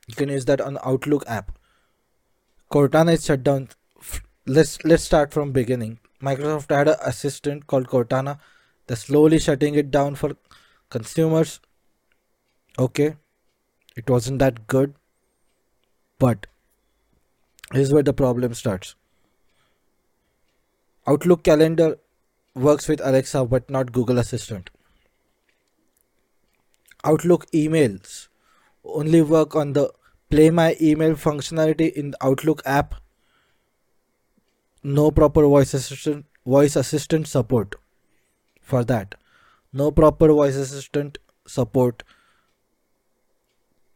You 0.08 0.14
can 0.14 0.28
use 0.28 0.44
that 0.46 0.60
on 0.60 0.78
outlook 0.84 1.24
app. 1.28 1.52
Cortana 2.72 3.12
is 3.14 3.24
shut 3.24 3.44
down. 3.44 3.68
Let's 4.46 4.84
let's 4.84 5.04
start 5.04 5.32
from 5.32 5.52
beginning. 5.52 5.98
Microsoft 6.22 6.74
had 6.76 6.88
an 6.88 6.96
assistant 7.12 7.66
called 7.66 7.88
cortana 7.88 8.38
they're 8.86 8.96
slowly 8.96 9.38
shutting 9.38 9.76
it 9.82 9.90
down 9.90 10.14
for 10.14 10.36
consumers. 10.90 11.60
Okay 12.78 13.16
it 13.96 14.08
wasn't 14.08 14.38
that 14.38 14.66
good 14.66 14.94
but 16.18 16.46
here's 17.72 17.92
where 17.92 18.02
the 18.02 18.12
problem 18.12 18.54
starts 18.54 18.94
Outlook 21.10 21.42
Calendar 21.42 21.98
works 22.54 22.86
with 22.86 23.00
Alexa 23.04 23.44
but 23.44 23.68
not 23.68 23.90
Google 23.92 24.18
Assistant. 24.18 24.70
Outlook 27.04 27.46
emails 27.50 28.28
only 28.84 29.22
work 29.22 29.56
on 29.56 29.72
the 29.72 29.90
play 30.30 30.50
my 30.50 30.76
email 30.80 31.14
functionality 31.14 31.92
in 31.92 32.12
the 32.12 32.24
Outlook 32.24 32.62
app. 32.64 32.94
No 34.84 35.10
proper 35.10 35.42
voice 35.46 35.74
assistant 35.74 36.26
voice 36.46 36.76
assistant 36.76 37.26
support 37.26 37.74
for 38.60 38.84
that. 38.84 39.16
No 39.72 39.90
proper 39.90 40.28
voice 40.28 40.54
assistant 40.54 41.18
support 41.46 42.04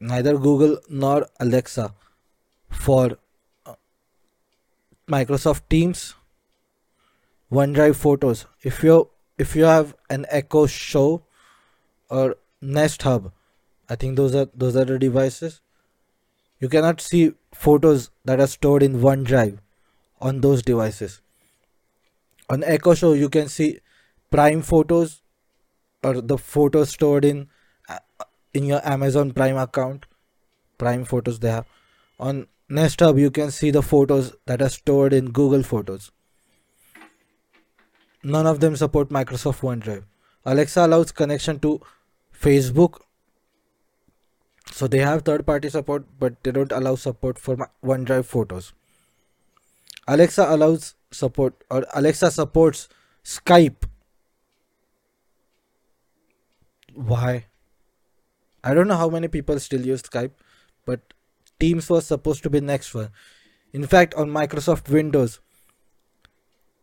neither 0.00 0.36
Google 0.48 0.76
nor 0.88 1.26
Alexa 1.38 1.94
for 2.70 3.16
uh, 3.66 3.74
Microsoft 5.08 5.68
Teams 5.68 6.14
OneDrive 7.54 7.94
photos. 7.94 8.46
If 8.62 8.82
you 8.82 9.10
if 9.38 9.54
you 9.54 9.64
have 9.64 9.94
an 10.10 10.26
Echo 10.28 10.66
Show 10.66 11.22
or 12.10 12.36
Nest 12.60 13.02
Hub, 13.02 13.30
I 13.88 13.96
think 13.96 14.16
those 14.16 14.34
are 14.34 14.48
those 14.54 14.76
are 14.76 14.84
the 14.84 14.98
devices. 14.98 15.60
You 16.58 16.68
cannot 16.68 17.00
see 17.00 17.34
photos 17.52 18.10
that 18.24 18.40
are 18.40 18.46
stored 18.46 18.82
in 18.82 19.00
OneDrive 19.00 19.58
on 20.20 20.40
those 20.40 20.62
devices. 20.62 21.20
On 22.48 22.64
Echo 22.64 22.94
Show, 22.94 23.12
you 23.12 23.28
can 23.28 23.48
see 23.48 23.78
Prime 24.30 24.62
photos 24.62 25.22
or 26.02 26.20
the 26.20 26.38
photos 26.38 26.90
stored 26.90 27.24
in 27.24 27.46
uh, 27.88 27.98
in 28.52 28.64
your 28.64 28.80
Amazon 28.96 29.32
Prime 29.32 29.56
account. 29.56 30.06
Prime 30.78 31.04
photos 31.04 31.38
they 31.38 31.50
have. 31.50 31.66
On 32.18 32.46
Nest 32.68 33.00
Hub, 33.00 33.18
you 33.18 33.30
can 33.30 33.50
see 33.52 33.70
the 33.70 33.82
photos 33.82 34.34
that 34.46 34.60
are 34.60 34.68
stored 34.68 35.12
in 35.12 35.30
Google 35.30 35.62
Photos. 35.62 36.10
None 38.24 38.46
of 38.46 38.60
them 38.60 38.74
support 38.74 39.10
Microsoft 39.10 39.60
OneDrive. 39.60 40.04
Alexa 40.46 40.86
allows 40.86 41.12
connection 41.12 41.58
to 41.60 41.80
Facebook. 42.34 43.00
So 44.72 44.86
they 44.86 44.98
have 44.98 45.22
third 45.22 45.46
party 45.46 45.68
support, 45.68 46.06
but 46.18 46.42
they 46.42 46.50
don't 46.50 46.72
allow 46.72 46.94
support 46.94 47.38
for 47.38 47.68
OneDrive 47.84 48.24
photos. 48.24 48.72
Alexa 50.08 50.46
allows 50.48 50.94
support, 51.10 51.54
or 51.70 51.84
Alexa 51.94 52.30
supports 52.30 52.88
Skype. 53.22 53.84
Why? 56.94 57.46
I 58.62 58.72
don't 58.72 58.88
know 58.88 58.96
how 58.96 59.10
many 59.10 59.28
people 59.28 59.60
still 59.60 59.84
use 59.84 60.02
Skype, 60.02 60.32
but 60.86 61.00
Teams 61.60 61.88
was 61.90 62.06
supposed 62.06 62.42
to 62.42 62.50
be 62.50 62.60
next 62.60 62.94
one. 62.94 63.10
In 63.72 63.86
fact, 63.86 64.14
on 64.14 64.30
Microsoft 64.30 64.88
Windows 64.88 65.40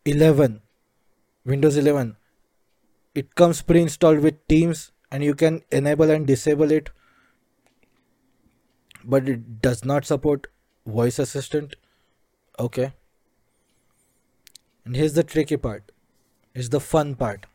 11, 0.05 0.61
Windows 1.45 1.77
11 1.77 2.15
it 3.13 3.35
comes 3.35 3.61
pre-installed 3.61 4.19
with 4.19 4.47
Teams 4.47 4.91
and 5.11 5.23
you 5.23 5.35
can 5.35 5.61
enable 5.71 6.09
and 6.09 6.25
disable 6.25 6.71
it. 6.71 6.89
But 9.03 9.27
it 9.27 9.61
does 9.61 9.83
not 9.83 10.05
support 10.05 10.47
voice 10.85 11.19
assistant. 11.19 11.75
Okay. 12.57 12.93
And 14.85 14.95
here's 14.95 15.13
the 15.13 15.23
tricky 15.23 15.57
part. 15.57 15.91
Is 16.53 16.69
the 16.69 16.79
fun 16.79 17.15
part. 17.15 17.45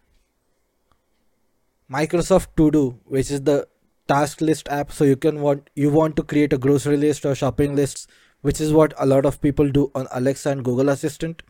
Microsoft 1.91 2.49
To 2.57 2.70
Do 2.70 2.99
which 3.05 3.30
is 3.30 3.43
the 3.43 3.68
task 4.09 4.41
list 4.41 4.68
app 4.68 4.91
so 4.93 5.05
you 5.05 5.16
can 5.16 5.41
want 5.41 5.68
you 5.74 5.91
want 5.91 6.16
to 6.16 6.22
create 6.22 6.53
a 6.53 6.59
grocery 6.59 6.97
list 6.97 7.24
or 7.26 7.34
shopping 7.34 7.76
lists 7.76 8.07
which 8.41 8.61
is 8.61 8.72
what 8.72 8.95
a 8.99 9.07
lot 9.07 9.26
of 9.26 9.41
people 9.41 9.68
do 9.68 9.91
on 9.95 10.09
Alexa 10.12 10.51
and 10.51 10.64
Google 10.64 10.89
Assistant 10.89 11.43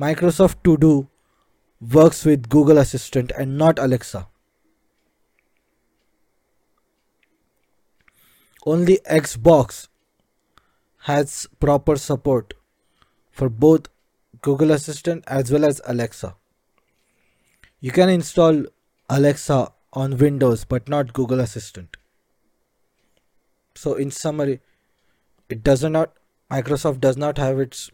Microsoft 0.00 0.62
To 0.64 0.78
Do 0.78 1.08
works 1.94 2.24
with 2.24 2.48
Google 2.48 2.78
Assistant 2.78 3.32
and 3.36 3.58
not 3.58 3.78
Alexa. 3.78 4.28
Only 8.64 8.98
Xbox 9.10 9.88
has 11.00 11.46
proper 11.58 11.96
support 11.96 12.54
for 13.30 13.50
both 13.50 13.88
Google 14.40 14.70
Assistant 14.70 15.22
as 15.26 15.52
well 15.52 15.66
as 15.66 15.82
Alexa. 15.86 16.34
You 17.80 17.90
can 17.90 18.08
install 18.08 18.64
Alexa 19.10 19.70
on 19.92 20.16
Windows 20.16 20.64
but 20.64 20.88
not 20.88 21.12
Google 21.12 21.40
Assistant. 21.40 21.98
So 23.74 23.94
in 23.94 24.10
summary, 24.10 24.60
it 25.50 25.62
does 25.62 25.84
not 25.84 26.14
Microsoft 26.50 27.00
does 27.00 27.16
not 27.18 27.36
have 27.36 27.60
its 27.60 27.90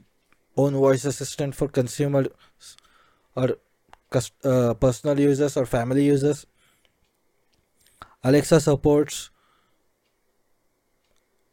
own 0.57 0.75
voice 0.75 1.05
assistant 1.05 1.55
for 1.55 1.69
consumer 1.69 2.27
or 3.35 3.57
uh, 4.45 4.75
personal 4.75 5.21
users 5.21 5.57
or 5.57 5.67
family 5.67 6.05
users. 6.05 6.47
Alexa 8.25 8.61
supports 8.61 9.31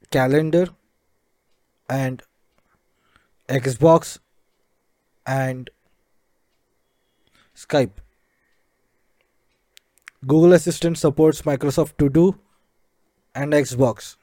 calendar 0.10 0.68
and 1.89 2.24
Xbox 3.49 4.20
and 5.26 5.70
Skype. 7.56 7.91
Google 10.26 10.54
Assistant 10.54 10.97
supports 10.97 11.41
Microsoft 11.41 11.97
To 11.97 12.10
Do 12.10 12.39
and 13.36 13.51
Xbox. 13.54 14.16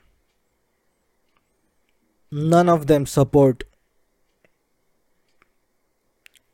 None 2.31 2.69
of 2.69 2.87
them 2.87 3.07
support. 3.07 3.65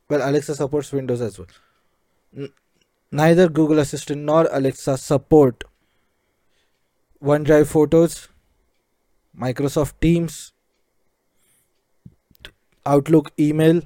Well, 0.08 0.28
Alexa 0.28 0.54
supports 0.54 0.92
Windows 0.92 1.20
as 1.20 1.38
well. 1.38 1.48
N- 2.36 2.52
neither 3.10 3.48
Google 3.48 3.80
Assistant 3.80 4.22
nor 4.22 4.48
Alexa 4.52 4.98
support 4.98 5.64
OneDrive 7.22 7.66
Photos, 7.66 8.28
Microsoft 9.38 9.94
Teams, 10.00 10.52
Outlook 12.84 13.32
email. 13.38 13.82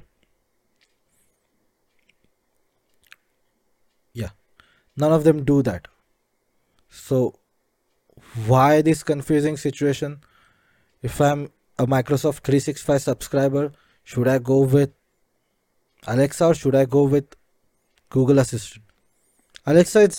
Yeah, 4.13 4.29
none 4.95 5.11
of 5.11 5.23
them 5.23 5.43
do 5.43 5.63
that. 5.63 5.87
So, 6.89 7.39
why 8.45 8.81
this 8.81 9.01
confusing 9.01 9.57
situation? 9.57 10.19
If 11.01 11.19
I'm 11.19 11.49
a 11.79 11.87
Microsoft 11.87 12.41
365 12.43 13.01
subscriber, 13.01 13.71
should 14.03 14.27
I 14.27 14.37
go 14.37 14.59
with 14.59 14.91
Alexa 16.07 16.45
or 16.45 16.53
should 16.53 16.75
I 16.75 16.85
go 16.85 17.03
with 17.03 17.35
Google 18.09 18.39
Assistant? 18.39 18.83
Alexa 19.65 20.09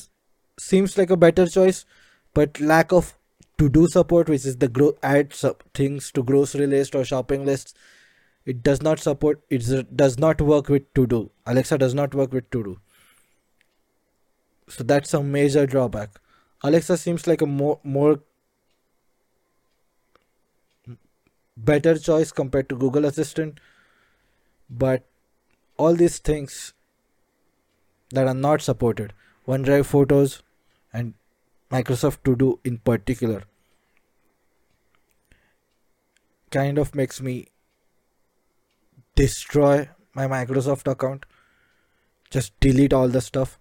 seems 0.59 0.97
like 0.97 1.11
a 1.11 1.16
better 1.16 1.47
choice, 1.47 1.85
but 2.35 2.61
lack 2.61 2.93
of 2.93 3.14
to 3.59 3.68
do 3.68 3.89
support, 3.89 4.28
which 4.28 4.47
is 4.47 4.57
the 4.57 4.68
grow 4.68 4.97
add 5.03 5.33
sub- 5.33 5.62
things 5.74 6.11
to 6.12 6.22
grocery 6.22 6.66
list 6.66 6.95
or 6.95 7.05
shopping 7.05 7.45
lists, 7.45 7.74
it 8.45 8.62
does 8.62 8.83
not 8.83 8.99
support. 8.99 9.41
It 9.51 9.97
does 9.97 10.18
not 10.18 10.41
work 10.41 10.68
with 10.68 10.93
to 10.95 11.07
do. 11.07 11.30
Alexa 11.47 11.78
does 11.78 11.95
not 11.95 12.14
work 12.14 12.33
with 12.33 12.51
to 12.51 12.64
do. 12.64 12.80
So 14.68 14.83
that's 14.85 15.14
a 15.14 15.22
major 15.22 15.66
drawback. 15.66 16.20
Alexa 16.64 16.97
seems 16.97 17.26
like 17.26 17.43
a 17.43 17.47
more 17.47 17.78
more 17.85 18.20
better 21.57 21.99
choice 21.99 22.33
compared 22.33 22.68
to 22.68 22.76
Google 22.76 23.05
Assistant, 23.05 23.61
but 24.70 25.05
all 25.77 25.95
these 25.95 26.18
things 26.18 26.75
that 28.11 28.27
are 28.27 28.35
not 28.35 28.62
supported, 28.62 29.12
OneDrive 29.47 29.87
Photos 29.87 30.43
and 30.93 31.14
Microsoft 31.70 32.23
To 32.25 32.37
Do 32.37 32.61
in 32.64 32.79
particular, 32.79 33.43
kind 36.51 36.79
of 36.79 36.95
makes 36.95 37.20
me 37.20 37.49
destroy 39.14 39.89
my 40.14 40.27
Microsoft 40.27 40.91
account. 40.91 41.25
Just 42.31 42.59
delete 42.61 42.93
all 42.93 43.09
the 43.09 43.20
stuff 43.20 43.59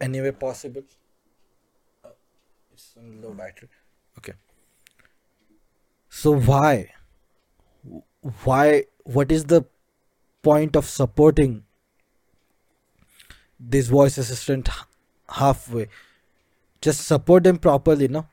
any 0.00 0.20
way 0.20 0.32
possible. 0.32 0.82
Oh, 2.04 2.10
it's 2.72 2.94
on 2.96 3.20
low 3.22 3.32
battery. 3.32 3.68
Okay. 4.18 4.32
So 6.08 6.34
why? 6.34 6.92
Why? 8.44 8.84
What 9.04 9.32
is 9.32 9.44
the 9.44 9.64
point 10.42 10.76
of 10.76 10.86
supporting 10.86 11.64
this 13.58 13.88
voice 13.88 14.18
assistant 14.18 14.68
halfway? 15.28 15.88
Just 16.80 17.06
support 17.06 17.44
them 17.44 17.58
properly, 17.58 18.08
no? 18.08 18.26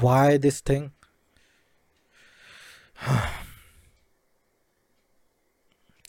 Why 0.00 0.36
this 0.36 0.60
thing? 0.60 0.92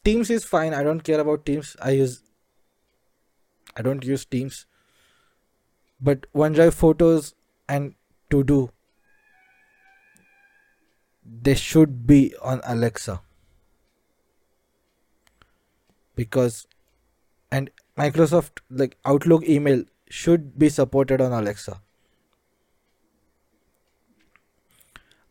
Teams 0.04 0.30
is 0.30 0.44
fine. 0.46 0.74
I 0.74 0.84
don't 0.84 1.02
care 1.02 1.20
about 1.20 1.46
Teams. 1.46 1.76
I 1.82 1.92
use 1.92 2.22
I 3.76 3.82
don't 3.82 4.04
use 4.04 4.26
Teams. 4.26 4.66
But 6.02 6.26
OneDrive 6.34 6.74
photos 6.74 7.36
and 7.68 7.96
to 8.30 8.44
do 8.44 8.72
they 11.42 11.56
should 11.56 12.08
be 12.08 12.36
on 12.42 12.62
Alexa. 12.64 13.22
Because 16.20 16.68
and 17.58 17.70
Microsoft 17.98 18.60
like 18.70 18.98
Outlook 19.06 19.48
email 19.48 19.84
should 20.10 20.58
be 20.60 20.70
supported 20.70 21.22
on 21.22 21.32
Alexa. 21.32 21.82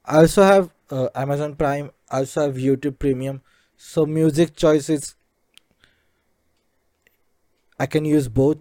I 0.04 0.18
also 0.20 0.42
have 0.42 0.70
uh, 0.90 1.08
Amazon 1.14 1.54
Prime, 1.56 1.90
I 2.10 2.20
also 2.20 2.46
have 2.46 2.54
YouTube 2.56 2.98
Premium. 2.98 3.42
So 3.76 4.06
music 4.06 4.56
choices 4.56 5.14
I 7.78 7.86
can 7.86 8.04
use 8.04 8.28
both 8.28 8.58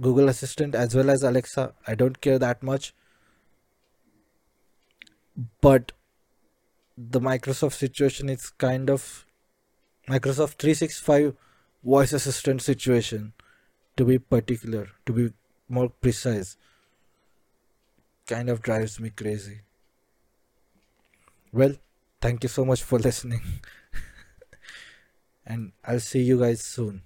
Google 0.00 0.28
Assistant 0.28 0.74
as 0.74 0.94
well 0.94 1.10
as 1.10 1.22
Alexa. 1.22 1.72
I 1.86 1.94
don't 1.94 2.20
care 2.20 2.38
that 2.38 2.62
much. 2.62 2.92
But 5.60 5.92
the 6.98 7.20
Microsoft 7.20 7.72
situation 7.72 8.28
is 8.28 8.50
kind 8.50 8.90
of 8.90 9.23
Microsoft 10.08 10.58
365 10.58 11.34
voice 11.82 12.12
assistant 12.12 12.60
situation 12.62 13.32
to 13.96 14.04
be 14.04 14.18
particular, 14.18 14.88
to 15.06 15.12
be 15.12 15.32
more 15.68 15.88
precise, 15.88 16.56
kind 18.26 18.48
of 18.50 18.60
drives 18.60 19.00
me 19.00 19.10
crazy. 19.10 19.60
Well, 21.52 21.74
thank 22.20 22.42
you 22.42 22.48
so 22.48 22.64
much 22.64 22.82
for 22.82 22.98
listening. 23.08 23.42
and 25.46 25.72
I'll 25.84 26.00
see 26.00 26.22
you 26.22 26.40
guys 26.40 26.62
soon. 26.62 27.02